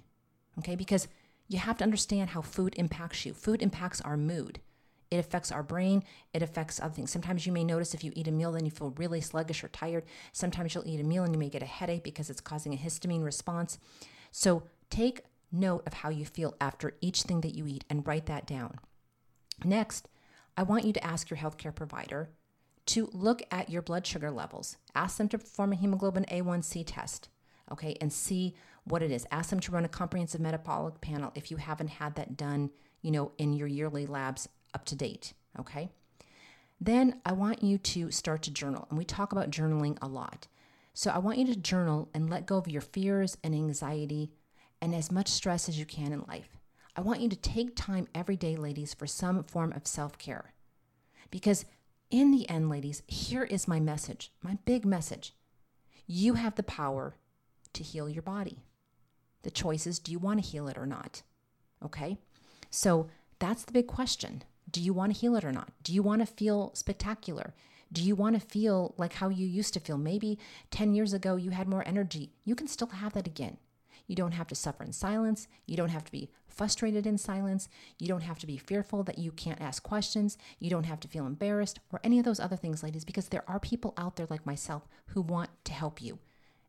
Okay, 0.58 0.74
because 0.74 1.06
you 1.50 1.58
have 1.58 1.76
to 1.78 1.84
understand 1.84 2.30
how 2.30 2.40
food 2.40 2.74
impacts 2.76 3.26
you. 3.26 3.34
Food 3.34 3.60
impacts 3.60 4.00
our 4.02 4.16
mood. 4.16 4.60
It 5.10 5.16
affects 5.16 5.50
our 5.50 5.64
brain. 5.64 6.04
It 6.32 6.42
affects 6.42 6.78
other 6.78 6.94
things. 6.94 7.10
Sometimes 7.10 7.44
you 7.44 7.52
may 7.52 7.64
notice 7.64 7.92
if 7.92 8.04
you 8.04 8.12
eat 8.14 8.28
a 8.28 8.30
meal, 8.30 8.52
then 8.52 8.64
you 8.64 8.70
feel 8.70 8.94
really 8.96 9.20
sluggish 9.20 9.64
or 9.64 9.68
tired. 9.68 10.04
Sometimes 10.32 10.72
you'll 10.72 10.86
eat 10.86 11.00
a 11.00 11.04
meal 11.04 11.24
and 11.24 11.34
you 11.34 11.40
may 11.40 11.48
get 11.48 11.64
a 11.64 11.66
headache 11.66 12.04
because 12.04 12.30
it's 12.30 12.40
causing 12.40 12.72
a 12.72 12.76
histamine 12.76 13.24
response. 13.24 13.80
So 14.30 14.62
take 14.90 15.22
note 15.50 15.82
of 15.88 15.94
how 15.94 16.10
you 16.10 16.24
feel 16.24 16.54
after 16.60 16.94
each 17.00 17.22
thing 17.22 17.40
that 17.40 17.56
you 17.56 17.66
eat 17.66 17.84
and 17.90 18.06
write 18.06 18.26
that 18.26 18.46
down. 18.46 18.78
Next, 19.64 20.08
I 20.56 20.62
want 20.62 20.84
you 20.84 20.92
to 20.92 21.04
ask 21.04 21.30
your 21.30 21.38
healthcare 21.38 21.74
provider 21.74 22.30
to 22.86 23.10
look 23.12 23.42
at 23.50 23.70
your 23.70 23.82
blood 23.82 24.06
sugar 24.06 24.30
levels. 24.30 24.76
Ask 24.94 25.18
them 25.18 25.28
to 25.30 25.38
perform 25.38 25.72
a 25.72 25.76
hemoglobin 25.76 26.26
A1C 26.30 26.84
test, 26.86 27.28
okay, 27.72 27.96
and 28.00 28.12
see 28.12 28.54
what 28.90 29.02
it 29.02 29.10
is. 29.10 29.26
Ask 29.30 29.50
them 29.50 29.60
to 29.60 29.72
run 29.72 29.84
a 29.84 29.88
comprehensive 29.88 30.40
metabolic 30.40 31.00
panel 31.00 31.32
if 31.34 31.50
you 31.50 31.56
haven't 31.56 31.88
had 31.88 32.14
that 32.16 32.36
done, 32.36 32.70
you 33.02 33.10
know, 33.10 33.32
in 33.38 33.52
your 33.52 33.68
yearly 33.68 34.06
labs 34.06 34.48
up 34.74 34.84
to 34.86 34.96
date, 34.96 35.32
okay? 35.58 35.90
Then 36.80 37.20
I 37.24 37.32
want 37.32 37.62
you 37.62 37.78
to 37.78 38.10
start 38.10 38.42
to 38.42 38.50
journal, 38.50 38.86
and 38.88 38.98
we 38.98 39.04
talk 39.04 39.32
about 39.32 39.50
journaling 39.50 39.98
a 40.00 40.08
lot. 40.08 40.46
So 40.94 41.10
I 41.10 41.18
want 41.18 41.38
you 41.38 41.46
to 41.46 41.56
journal 41.56 42.08
and 42.14 42.28
let 42.28 42.46
go 42.46 42.56
of 42.56 42.68
your 42.68 42.80
fears 42.80 43.36
and 43.44 43.54
anxiety 43.54 44.32
and 44.80 44.94
as 44.94 45.12
much 45.12 45.28
stress 45.28 45.68
as 45.68 45.78
you 45.78 45.84
can 45.84 46.12
in 46.12 46.24
life. 46.26 46.56
I 46.96 47.02
want 47.02 47.20
you 47.20 47.28
to 47.28 47.36
take 47.36 47.76
time 47.76 48.08
every 48.14 48.36
day, 48.36 48.56
ladies, 48.56 48.94
for 48.94 49.06
some 49.06 49.44
form 49.44 49.72
of 49.72 49.86
self 49.86 50.18
care. 50.18 50.52
Because 51.30 51.64
in 52.10 52.32
the 52.32 52.48
end, 52.48 52.68
ladies, 52.68 53.02
here 53.06 53.44
is 53.44 53.68
my 53.68 53.78
message, 53.78 54.32
my 54.42 54.58
big 54.64 54.84
message. 54.84 55.34
You 56.06 56.34
have 56.34 56.56
the 56.56 56.64
power 56.64 57.14
to 57.74 57.82
heal 57.84 58.08
your 58.08 58.22
body. 58.22 58.64
The 59.42 59.50
choice 59.50 59.86
is 59.86 59.98
do 59.98 60.12
you 60.12 60.18
want 60.18 60.42
to 60.42 60.48
heal 60.48 60.68
it 60.68 60.78
or 60.78 60.86
not? 60.86 61.22
Okay? 61.84 62.18
So 62.70 63.08
that's 63.38 63.64
the 63.64 63.72
big 63.72 63.86
question. 63.86 64.42
Do 64.70 64.80
you 64.80 64.92
want 64.92 65.14
to 65.14 65.18
heal 65.18 65.34
it 65.36 65.44
or 65.44 65.52
not? 65.52 65.70
Do 65.82 65.92
you 65.92 66.02
want 66.02 66.20
to 66.20 66.26
feel 66.26 66.72
spectacular? 66.74 67.54
Do 67.92 68.02
you 68.02 68.14
want 68.14 68.40
to 68.40 68.46
feel 68.46 68.94
like 68.98 69.14
how 69.14 69.28
you 69.28 69.46
used 69.46 69.74
to 69.74 69.80
feel? 69.80 69.98
Maybe 69.98 70.38
10 70.70 70.94
years 70.94 71.12
ago 71.12 71.36
you 71.36 71.50
had 71.50 71.66
more 71.66 71.86
energy. 71.86 72.30
You 72.44 72.54
can 72.54 72.68
still 72.68 72.88
have 72.88 73.14
that 73.14 73.26
again. 73.26 73.56
You 74.06 74.16
don't 74.16 74.32
have 74.32 74.48
to 74.48 74.54
suffer 74.54 74.82
in 74.84 74.92
silence. 74.92 75.48
You 75.66 75.76
don't 75.76 75.90
have 75.90 76.04
to 76.04 76.12
be 76.12 76.30
frustrated 76.48 77.06
in 77.06 77.16
silence. 77.16 77.68
You 77.98 78.08
don't 78.08 78.22
have 78.22 78.38
to 78.40 78.46
be 78.46 78.58
fearful 78.58 79.02
that 79.04 79.18
you 79.18 79.30
can't 79.32 79.60
ask 79.60 79.82
questions. 79.82 80.36
You 80.58 80.68
don't 80.68 80.84
have 80.84 81.00
to 81.00 81.08
feel 81.08 81.26
embarrassed 81.26 81.78
or 81.92 82.00
any 82.02 82.18
of 82.18 82.24
those 82.24 82.40
other 82.40 82.56
things, 82.56 82.82
ladies, 82.82 83.04
because 83.04 83.28
there 83.28 83.48
are 83.48 83.60
people 83.60 83.94
out 83.96 84.16
there 84.16 84.26
like 84.28 84.44
myself 84.44 84.88
who 85.06 85.20
want 85.20 85.50
to 85.64 85.72
help 85.72 86.02
you 86.02 86.18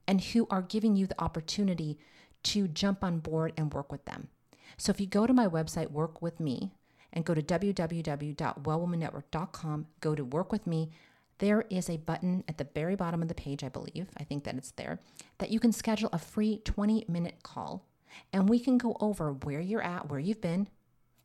and 0.07 0.21
who 0.21 0.47
are 0.49 0.62
giving 0.62 0.95
you 0.95 1.07
the 1.07 1.21
opportunity 1.21 1.97
to 2.43 2.67
jump 2.67 3.04
on 3.04 3.19
board 3.19 3.54
and 3.58 3.73
work 3.73 3.91
with 3.91 4.06
them. 4.06 4.30
So 4.77 4.91
if 4.91 4.99
you 4.99 5.08
go 5.08 5.27
to 5.27 5.34
my 5.34 5.47
website, 5.47 5.91
Work 5.91 6.21
With 6.21 6.39
Me, 6.39 6.71
and 7.13 7.25
go 7.25 7.34
to 7.34 7.41
www.wellwomannetwork.com, 7.41 9.88
go 9.99 10.15
to 10.15 10.23
work 10.23 10.49
with 10.51 10.65
me. 10.65 10.91
There 11.39 11.65
is 11.69 11.89
a 11.89 11.97
button 11.97 12.45
at 12.47 12.58
the 12.58 12.67
very 12.73 12.95
bottom 12.95 13.21
of 13.21 13.27
the 13.27 13.34
page, 13.34 13.62
I 13.63 13.69
believe, 13.69 14.08
I 14.17 14.23
think 14.23 14.45
that 14.45 14.56
it's 14.56 14.71
there, 14.71 14.99
that 15.39 15.51
you 15.51 15.60
can 15.60 15.71
schedule 15.71 16.10
a 16.13 16.19
free 16.19 16.62
20 16.63 17.06
minute 17.08 17.43
call. 17.43 17.86
And 18.34 18.49
we 18.49 18.60
can 18.60 18.77
go 18.77 18.97
over 18.99 19.32
where 19.34 19.62
you're 19.62 19.82
at, 19.82 20.10
where 20.10 20.19
you've 20.19 20.41
been, 20.41 20.67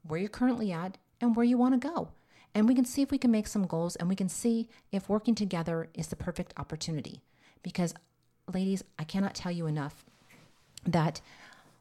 where 0.03 0.21
you're 0.21 0.29
currently 0.29 0.71
at, 0.73 0.99
and 1.21 1.37
where 1.37 1.45
you 1.45 1.59
want 1.59 1.81
to 1.81 1.89
go. 1.89 2.11
And 2.55 2.69
we 2.69 2.75
can 2.75 2.85
see 2.85 3.03
if 3.03 3.11
we 3.11 3.19
can 3.19 3.31
make 3.31 3.47
some 3.47 3.67
goals 3.67 3.97
and 3.97 4.09
we 4.09 4.17
can 4.17 4.31
see 4.31 4.69
if 4.91 5.09
working 5.09 5.35
together 5.35 5.89
is 5.95 6.09
the 6.09 6.17
perfect 6.17 6.55
opportunity. 6.57 7.23
Because, 7.63 7.95
ladies, 8.53 8.83
I 8.99 9.05
cannot 9.05 9.35
tell 9.35 9.53
you 9.53 9.67
enough 9.67 10.05
that 10.87 11.21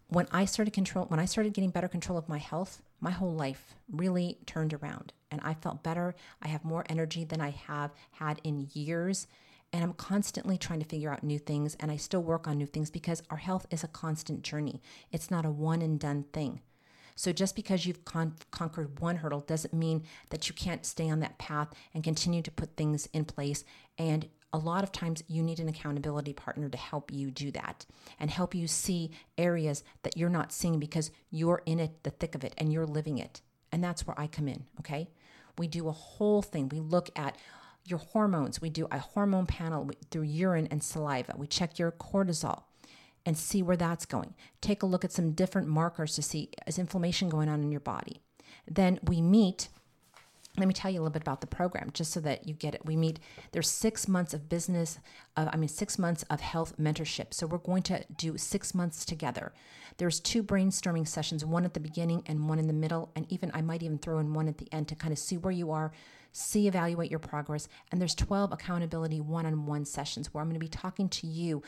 when 0.08 0.28
I 0.32 0.46
started 0.46 0.72
control, 0.72 1.06
when 1.06 1.20
I 1.20 1.26
started 1.26 1.54
getting 1.54 1.72
better 1.72 1.88
control 1.88 2.18
of 2.18 2.30
my 2.30 2.38
health, 2.38 2.82
my 3.00 3.12
whole 3.12 3.34
life 3.34 3.76
really 3.91 4.38
turned 4.46 4.74
around 4.74 5.13
and 5.32 5.41
I 5.44 5.56
felt 5.56 5.84
better. 5.84 6.15
I 6.41 6.48
have 6.48 6.63
more 6.63 6.86
energy 6.89 7.24
than 7.24 7.41
I 7.41 7.50
have 7.50 7.91
had 8.12 8.39
in 8.44 8.70
years. 8.74 9.28
And 9.74 9.84
I'm 9.84 9.94
constantly 9.94 10.58
trying 10.58 10.80
to 10.80 10.86
figure 10.86 11.12
out 11.12 11.24
new 11.24 11.39
things. 11.39 11.76
And 11.80 11.91
I 11.91 11.98
still 11.98 12.24
work 12.24 12.48
on 12.48 12.58
new 12.58 12.68
things 12.68 12.89
because 12.89 13.24
our 13.30 13.38
health 13.38 13.65
is 13.72 13.84
a 13.84 13.89
constant 13.89 14.44
journey, 14.44 14.82
it's 15.12 15.32
not 15.32 15.46
a 15.46 15.52
one 15.52 15.82
and 15.82 16.00
done 16.00 16.26
thing. 16.32 16.62
So 17.15 17.32
just 17.32 17.56
because 17.56 17.86
you've 17.86 18.04
con- 18.04 18.36
conquered 18.52 19.00
one 19.00 19.18
hurdle 19.18 19.39
doesn't 19.39 19.74
mean 19.74 20.04
that 20.30 20.50
you 20.50 20.54
can't 20.54 20.86
stay 20.86 21.10
on 21.10 21.22
that 21.22 21.38
path 21.38 21.70
and 21.94 22.04
continue 22.04 22.41
to 22.41 22.52
put 22.52 22.76
things 22.76 23.08
in 23.13 23.24
place 23.24 23.63
and 23.98 24.28
a 24.56 24.58
lot 24.58 24.84
of 24.84 24.91
times 24.94 25.22
you 25.28 25.44
need 25.44 25.60
an 25.60 25.68
accountability 25.68 26.32
partner 26.32 26.70
to 26.70 26.78
help 26.78 27.12
you 27.12 27.30
do 27.30 27.52
that 27.52 27.86
and 28.20 28.32
help 28.32 28.56
you 28.56 28.68
see 28.68 29.12
areas 29.38 29.84
that 30.04 30.15
you're 30.15 30.30
not 30.30 30.54
seeing 30.54 30.80
because 30.80 31.12
you're 31.30 31.62
in 31.65 31.78
it, 31.80 32.04
the 32.04 32.10
thick 32.10 32.36
of 32.36 32.44
it, 32.46 32.54
and 32.58 32.72
you're 32.72 32.86
living 32.86 33.18
it. 33.18 33.41
And 33.74 33.84
that's 33.84 34.08
where 34.08 34.18
I 34.18 34.28
come 34.28 34.48
in, 34.48 34.63
okay? 34.80 35.10
We 35.58 35.68
do 35.68 35.89
a 35.89 35.91
whole 35.91 36.41
thing. 36.41 36.70
We 36.70 36.80
look 36.80 37.10
at 37.18 37.38
your 37.86 38.00
hormones. 38.00 38.62
We 38.62 38.70
do 38.70 38.88
a 38.91 39.00
hormone 39.00 39.46
panel 39.46 39.89
through 40.10 40.24
urine 40.24 40.68
and 40.72 40.82
saliva. 40.82 41.34
We 41.36 41.48
check 41.48 41.78
your 41.78 41.91
cortisol 41.91 42.63
and 43.26 43.38
see 43.38 43.62
where 43.62 43.76
that's 43.76 44.06
going. 44.06 44.36
Take 44.62 44.84
a 44.84 44.86
look 44.86 45.04
at 45.04 45.12
some 45.12 45.32
different 45.32 45.68
markers 45.68 46.15
to 46.15 46.22
see 46.22 46.50
is 46.65 46.80
inflammation 46.80 47.28
going 47.28 47.50
on 47.50 47.62
in 47.62 47.72
your 47.72 47.82
body. 47.82 48.22
Then 48.65 49.00
we 49.04 49.22
meet 49.22 49.68
let 50.58 50.68
me 50.68 50.74
tell 50.74 50.91
you 50.91 51.00
a 51.00 51.02
little 51.02 51.13
bit 51.13 51.22
about 51.22 51.41
the 51.41 51.48
program 51.48 51.91
just 51.94 52.12
so 52.12 52.20
that 52.22 52.48
you 52.48 52.54
get 52.54 52.76
it. 52.76 52.86
We 52.86 52.96
meet 52.96 53.20
there's 53.52 53.70
six 53.70 54.08
months 54.08 54.34
of 54.34 54.50
business 54.50 55.00
uh, 55.38 55.50
i 55.52 55.58
mean 55.58 55.68
six 55.68 56.00
months 56.00 56.24
of 56.30 56.41
health 56.41 56.78
mentorship. 56.80 57.34
So 57.34 57.48
we're 57.48 57.58
going 57.58 57.84
to 57.84 58.06
do 58.15 58.38
six 58.38 58.74
months 58.74 59.06
together. 59.06 59.54
There's 59.98 60.20
two 60.20 60.44
brainstorming 60.44 61.08
sessions 61.08 61.46
one 61.46 61.65
at 61.65 61.74
the 61.74 61.80
beginning 61.80 62.24
and 62.26 62.48
one 62.48 62.60
in 62.60 62.68
the 62.68 62.74
middle. 62.74 63.12
And 63.15 63.32
even 63.32 63.52
i 63.54 63.62
might 63.62 63.84
even 63.84 63.98
throw 63.98 64.20
in 64.20 64.34
one 64.34 64.48
at 64.48 64.58
the 64.58 64.72
end 64.72 64.88
to 64.89 64.96
kind 64.96 65.12
of 65.12 65.20
see 65.20 65.38
where 65.38 65.54
you 65.54 65.72
are 65.72 65.91
see 66.38 66.68
evaluate 66.68 67.10
your 67.10 67.20
progress. 67.20 67.70
And 67.91 68.02
there's 68.02 68.13
12 68.15 68.52
accountability 68.52 69.22
one-on-one 69.22 69.86
sessions 69.86 70.34
where 70.34 70.41
i'm 70.41 70.50
going 70.50 70.60
to 70.60 70.65
be 70.65 70.68
talking 70.68 71.10
to 71.10 71.28
you 71.28 71.63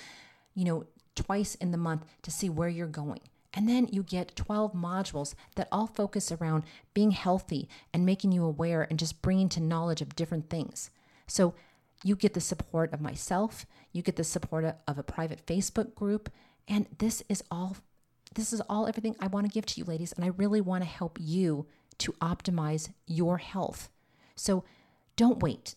you 0.56 0.65
know 0.65 0.86
twice 1.15 1.56
in 1.56 1.71
the 1.71 1.78
month 1.78 2.06
to 2.21 2.32
see 2.32 2.50
where 2.50 2.69
you're 2.69 2.88
going 2.88 3.19
and 3.57 3.67
then 3.67 3.87
you 3.91 4.03
get 4.03 4.35
12 4.35 4.73
modules 4.73 5.33
that 5.55 5.67
all 5.71 5.87
focus 5.87 6.31
around 6.31 6.63
being 6.93 7.09
healthy 7.09 7.67
and 7.91 8.05
making 8.05 8.31
you 8.31 8.45
aware 8.45 8.85
and 8.87 8.99
just 8.99 9.23
bringing 9.23 9.49
to 9.49 9.59
knowledge 9.59 9.99
of 9.99 10.15
different 10.15 10.47
things. 10.47 10.91
So 11.25 11.55
you 12.03 12.15
get 12.15 12.35
the 12.35 12.39
support 12.39 12.93
of 12.93 13.01
myself, 13.01 13.65
you 13.91 14.03
get 14.03 14.15
the 14.15 14.23
support 14.23 14.63
of 14.87 14.99
a 14.99 15.01
private 15.01 15.43
Facebook 15.47 15.95
group, 15.95 16.29
and 16.67 16.85
this 16.99 17.23
is 17.27 17.43
all 17.49 17.77
this 18.35 18.53
is 18.53 18.61
all 18.69 18.85
everything 18.85 19.15
I 19.19 19.25
want 19.25 19.47
to 19.47 19.51
give 19.51 19.65
to 19.65 19.79
you 19.79 19.85
ladies 19.85 20.11
and 20.11 20.23
I 20.23 20.27
really 20.27 20.61
want 20.61 20.83
to 20.83 20.89
help 20.89 21.17
you 21.19 21.65
to 21.97 22.11
optimize 22.21 22.89
your 23.07 23.39
health. 23.39 23.89
So 24.35 24.65
don't 25.15 25.41
wait. 25.41 25.73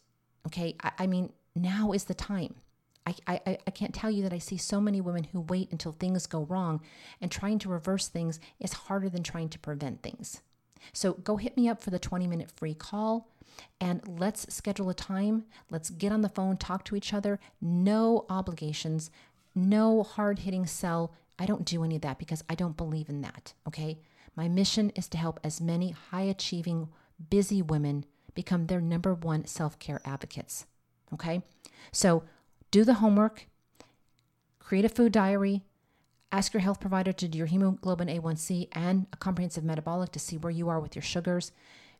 Okay? 0.46 0.76
I, 0.82 0.92
I 0.98 1.06
mean, 1.06 1.32
now 1.54 1.92
is 1.92 2.04
the 2.04 2.14
time. 2.14 2.56
I, 3.06 3.14
I, 3.26 3.58
I 3.66 3.70
can't 3.70 3.94
tell 3.94 4.10
you 4.10 4.22
that 4.22 4.32
I 4.32 4.38
see 4.38 4.56
so 4.56 4.80
many 4.80 5.00
women 5.00 5.24
who 5.24 5.40
wait 5.40 5.72
until 5.72 5.92
things 5.92 6.26
go 6.26 6.44
wrong, 6.44 6.80
and 7.20 7.30
trying 7.30 7.58
to 7.60 7.68
reverse 7.68 8.08
things 8.08 8.38
is 8.58 8.72
harder 8.72 9.08
than 9.08 9.22
trying 9.22 9.48
to 9.50 9.58
prevent 9.58 10.02
things. 10.02 10.42
So 10.92 11.14
go 11.14 11.36
hit 11.36 11.56
me 11.56 11.68
up 11.68 11.82
for 11.82 11.90
the 11.90 11.98
20 11.98 12.26
minute 12.26 12.50
free 12.50 12.74
call 12.74 13.28
and 13.80 14.00
let's 14.06 14.52
schedule 14.54 14.90
a 14.90 14.94
time. 14.94 15.44
Let's 15.70 15.90
get 15.90 16.12
on 16.12 16.22
the 16.22 16.28
phone, 16.28 16.56
talk 16.56 16.84
to 16.86 16.96
each 16.96 17.12
other. 17.12 17.38
No 17.60 18.26
obligations, 18.28 19.10
no 19.54 20.02
hard 20.02 20.40
hitting 20.40 20.66
sell. 20.66 21.14
I 21.38 21.46
don't 21.46 21.64
do 21.64 21.84
any 21.84 21.96
of 21.96 22.02
that 22.02 22.18
because 22.18 22.44
I 22.48 22.54
don't 22.54 22.76
believe 22.76 23.08
in 23.08 23.22
that. 23.22 23.54
Okay. 23.66 24.00
My 24.36 24.48
mission 24.48 24.90
is 24.90 25.08
to 25.08 25.18
help 25.18 25.40
as 25.42 25.60
many 25.60 25.90
high 25.90 26.22
achieving, 26.22 26.88
busy 27.30 27.62
women 27.62 28.04
become 28.34 28.66
their 28.66 28.80
number 28.80 29.14
one 29.14 29.46
self 29.46 29.78
care 29.78 30.00
advocates. 30.04 30.66
Okay. 31.12 31.42
So 31.92 32.22
do 32.70 32.84
the 32.84 32.94
homework, 32.94 33.46
create 34.58 34.84
a 34.84 34.88
food 34.88 35.12
diary, 35.12 35.62
ask 36.32 36.52
your 36.52 36.60
health 36.60 36.80
provider 36.80 37.12
to 37.12 37.28
do 37.28 37.38
your 37.38 37.46
hemoglobin 37.46 38.08
A1C 38.08 38.68
and 38.72 39.06
a 39.12 39.16
comprehensive 39.16 39.64
metabolic 39.64 40.12
to 40.12 40.18
see 40.18 40.36
where 40.36 40.50
you 40.52 40.68
are 40.68 40.80
with 40.80 40.94
your 40.94 41.02
sugars. 41.02 41.52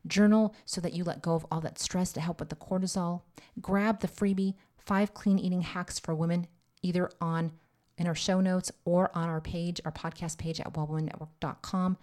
Journal 0.07 0.55
so 0.65 0.81
that 0.81 0.93
you 0.93 1.03
let 1.03 1.21
go 1.21 1.35
of 1.35 1.45
all 1.51 1.61
that 1.61 1.77
stress 1.77 2.11
to 2.13 2.21
help 2.21 2.39
with 2.39 2.49
the 2.49 2.55
cortisol. 2.55 3.21
Grab 3.61 3.99
the 3.99 4.07
freebie 4.07 4.55
five 4.77 5.13
clean 5.13 5.37
eating 5.37 5.61
hacks 5.61 5.99
for 5.99 6.15
women, 6.15 6.47
either 6.81 7.11
on 7.21 7.51
in 7.97 8.07
our 8.07 8.15
show 8.15 8.41
notes 8.41 8.71
or 8.83 9.15
on 9.15 9.29
our 9.29 9.41
page, 9.41 9.79
our 9.85 9.91
podcast 9.91 10.39
page 10.39 10.59
at 10.59 10.73
wellwomannetwork.com. 10.73 11.97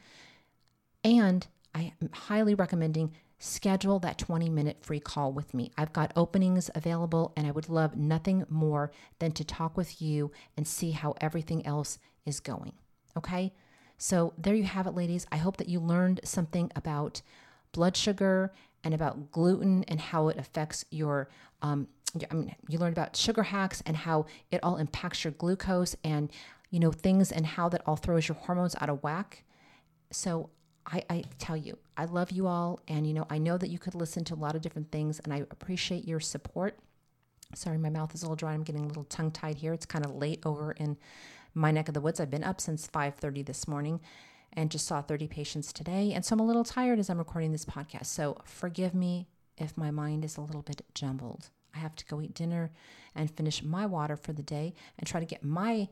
And 1.02 1.46
I 1.74 1.92
am 2.00 2.10
highly 2.12 2.54
recommending 2.54 3.12
schedule 3.38 3.98
that 4.00 4.18
20 4.18 4.48
minute 4.48 4.78
free 4.80 5.00
call 5.00 5.32
with 5.32 5.54
me. 5.54 5.70
I've 5.78 5.92
got 5.92 6.12
openings 6.16 6.70
available, 6.74 7.32
and 7.36 7.46
I 7.46 7.52
would 7.52 7.68
love 7.68 7.96
nothing 7.96 8.44
more 8.48 8.90
than 9.18 9.32
to 9.32 9.44
talk 9.44 9.76
with 9.76 10.02
you 10.02 10.32
and 10.56 10.66
see 10.66 10.90
how 10.90 11.14
everything 11.20 11.64
else 11.64 11.98
is 12.26 12.40
going. 12.40 12.72
Okay? 13.16 13.52
So, 13.96 14.32
there 14.38 14.54
you 14.54 14.64
have 14.64 14.86
it, 14.86 14.94
ladies. 14.94 15.26
I 15.32 15.38
hope 15.38 15.56
that 15.56 15.68
you 15.68 15.80
learned 15.80 16.20
something 16.24 16.70
about 16.76 17.22
blood 17.72 17.96
sugar 17.96 18.52
and 18.84 18.94
about 18.94 19.32
gluten 19.32 19.84
and 19.84 20.00
how 20.00 20.28
it 20.28 20.38
affects 20.38 20.84
your. 20.90 21.28
Um, 21.62 21.88
I 22.30 22.34
mean, 22.34 22.54
you 22.68 22.78
learned 22.78 22.96
about 22.96 23.16
sugar 23.16 23.42
hacks 23.42 23.82
and 23.84 23.96
how 23.96 24.26
it 24.50 24.60
all 24.62 24.76
impacts 24.76 25.24
your 25.24 25.32
glucose 25.32 25.94
and, 26.02 26.30
you 26.70 26.80
know, 26.80 26.90
things 26.90 27.30
and 27.30 27.44
how 27.44 27.68
that 27.68 27.82
all 27.86 27.96
throws 27.96 28.28
your 28.28 28.36
hormones 28.36 28.74
out 28.80 28.88
of 28.88 29.02
whack. 29.02 29.44
So, 30.10 30.48
I, 30.90 31.02
I 31.10 31.24
tell 31.38 31.56
you, 31.56 31.78
I 31.96 32.06
love 32.06 32.30
you 32.30 32.46
all. 32.46 32.80
And, 32.88 33.06
you 33.06 33.14
know, 33.14 33.26
I 33.28 33.38
know 33.38 33.58
that 33.58 33.68
you 33.68 33.78
could 33.78 33.94
listen 33.94 34.24
to 34.24 34.34
a 34.34 34.36
lot 34.36 34.54
of 34.54 34.62
different 34.62 34.90
things, 34.90 35.20
and 35.20 35.32
I 35.32 35.38
appreciate 35.50 36.06
your 36.06 36.20
support. 36.20 36.78
Sorry, 37.54 37.78
my 37.78 37.90
mouth 37.90 38.14
is 38.14 38.22
a 38.22 38.26
little 38.26 38.36
dry. 38.36 38.52
I'm 38.52 38.62
getting 38.62 38.84
a 38.84 38.88
little 38.88 39.04
tongue 39.04 39.30
tied 39.30 39.58
here. 39.58 39.72
It's 39.72 39.86
kind 39.86 40.04
of 40.04 40.14
late 40.14 40.40
over 40.44 40.72
in 40.72 40.96
my 41.54 41.70
neck 41.70 41.88
of 41.88 41.94
the 41.94 42.00
woods. 42.00 42.20
I've 42.20 42.30
been 42.30 42.44
up 42.44 42.60
since 42.60 42.86
5:30 42.86 43.42
this 43.44 43.66
morning 43.66 44.00
and 44.52 44.70
just 44.70 44.86
saw 44.86 45.00
30 45.02 45.28
patients 45.28 45.72
today. 45.72 46.12
And 46.12 46.24
so 46.24 46.34
I'm 46.34 46.40
a 46.40 46.46
little 46.46 46.64
tired 46.64 46.98
as 46.98 47.10
I'm 47.10 47.18
recording 47.18 47.52
this 47.52 47.64
podcast. 47.64 48.06
So 48.06 48.38
forgive 48.44 48.94
me 48.94 49.28
if 49.56 49.76
my 49.76 49.90
mind 49.90 50.24
is 50.24 50.36
a 50.36 50.40
little 50.40 50.62
bit 50.62 50.82
jumbled. 50.94 51.50
I 51.74 51.78
have 51.78 51.94
to 51.96 52.04
go 52.06 52.20
eat 52.20 52.34
dinner 52.34 52.70
and 53.14 53.30
finish 53.30 53.62
my 53.62 53.86
water 53.86 54.16
for 54.16 54.32
the 54.32 54.42
day 54.42 54.74
and 54.98 55.06
try 55.06 55.20
to 55.20 55.26
get 55.26 55.44
my 55.44 55.88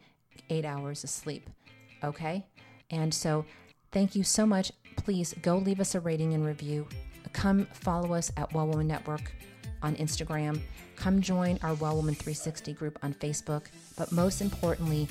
eight 0.50 0.64
hours 0.64 1.04
of 1.04 1.10
sleep. 1.10 1.50
Okay? 2.02 2.46
And 2.90 3.12
so 3.12 3.44
thank 3.96 4.14
you 4.14 4.22
so 4.22 4.44
much 4.44 4.70
please 5.06 5.34
go 5.40 5.56
leave 5.56 5.80
us 5.80 5.94
a 5.94 6.00
rating 6.00 6.34
and 6.34 6.44
review. 6.44 6.86
Come 7.32 7.66
follow 7.66 8.12
us 8.12 8.32
at 8.36 8.52
Well 8.52 8.66
Woman 8.66 8.88
Network 8.88 9.32
on 9.82 9.94
Instagram. 9.96 10.60
Come 10.96 11.20
join 11.20 11.58
our 11.62 11.74
Well 11.74 11.96
Woman 11.96 12.14
360 12.14 12.72
group 12.72 12.98
on 13.02 13.14
Facebook. 13.14 13.66
But 13.96 14.10
most 14.10 14.40
importantly, 14.40 15.06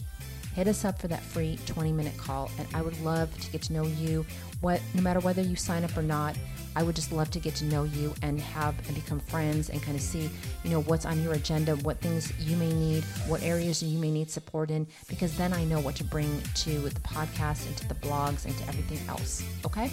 hit 0.53 0.67
us 0.67 0.83
up 0.83 0.99
for 0.99 1.07
that 1.07 1.21
free 1.21 1.57
20 1.65 1.93
minute 1.93 2.17
call. 2.17 2.51
And 2.59 2.67
I 2.73 2.81
would 2.81 2.99
love 3.01 3.35
to 3.39 3.51
get 3.51 3.61
to 3.63 3.73
know 3.73 3.85
you. 3.85 4.25
What, 4.61 4.81
no 4.93 5.01
matter 5.01 5.19
whether 5.19 5.41
you 5.41 5.55
sign 5.55 5.83
up 5.83 5.95
or 5.95 6.01
not, 6.01 6.35
I 6.75 6.83
would 6.83 6.95
just 6.95 7.11
love 7.11 7.31
to 7.31 7.39
get 7.39 7.55
to 7.55 7.65
know 7.65 7.83
you 7.83 8.13
and 8.21 8.39
have 8.39 8.75
and 8.87 8.95
become 8.95 9.19
friends 9.19 9.69
and 9.69 9.81
kind 9.81 9.95
of 9.95 10.01
see, 10.01 10.29
you 10.63 10.69
know, 10.69 10.81
what's 10.81 11.05
on 11.05 11.21
your 11.23 11.33
agenda, 11.33 11.75
what 11.77 11.99
things 11.99 12.33
you 12.39 12.57
may 12.57 12.71
need, 12.73 13.03
what 13.27 13.41
areas 13.43 13.81
you 13.81 13.97
may 13.99 14.11
need 14.11 14.29
support 14.29 14.71
in, 14.71 14.85
because 15.07 15.37
then 15.37 15.53
I 15.53 15.63
know 15.63 15.79
what 15.79 15.95
to 15.95 16.03
bring 16.03 16.41
to 16.55 16.79
the 16.79 16.99
podcast 17.01 17.65
and 17.67 17.77
to 17.77 17.87
the 17.87 17.95
blogs 17.95 18.45
and 18.45 18.57
to 18.57 18.67
everything 18.67 18.99
else. 19.07 19.43
Okay? 19.65 19.89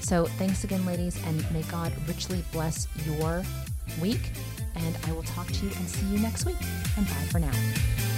So 0.00 0.26
thanks 0.26 0.64
again, 0.64 0.84
ladies, 0.84 1.18
and 1.26 1.50
may 1.52 1.62
God 1.62 1.92
richly 2.06 2.44
bless 2.52 2.88
your 3.06 3.42
week. 4.00 4.30
And 4.76 4.96
I 5.06 5.12
will 5.12 5.22
talk 5.22 5.46
to 5.46 5.66
you 5.66 5.72
and 5.76 5.88
see 5.88 6.06
you 6.06 6.18
next 6.18 6.46
week. 6.46 6.56
And 6.96 7.06
bye 7.06 7.12
for 7.30 7.38
now. 7.38 8.13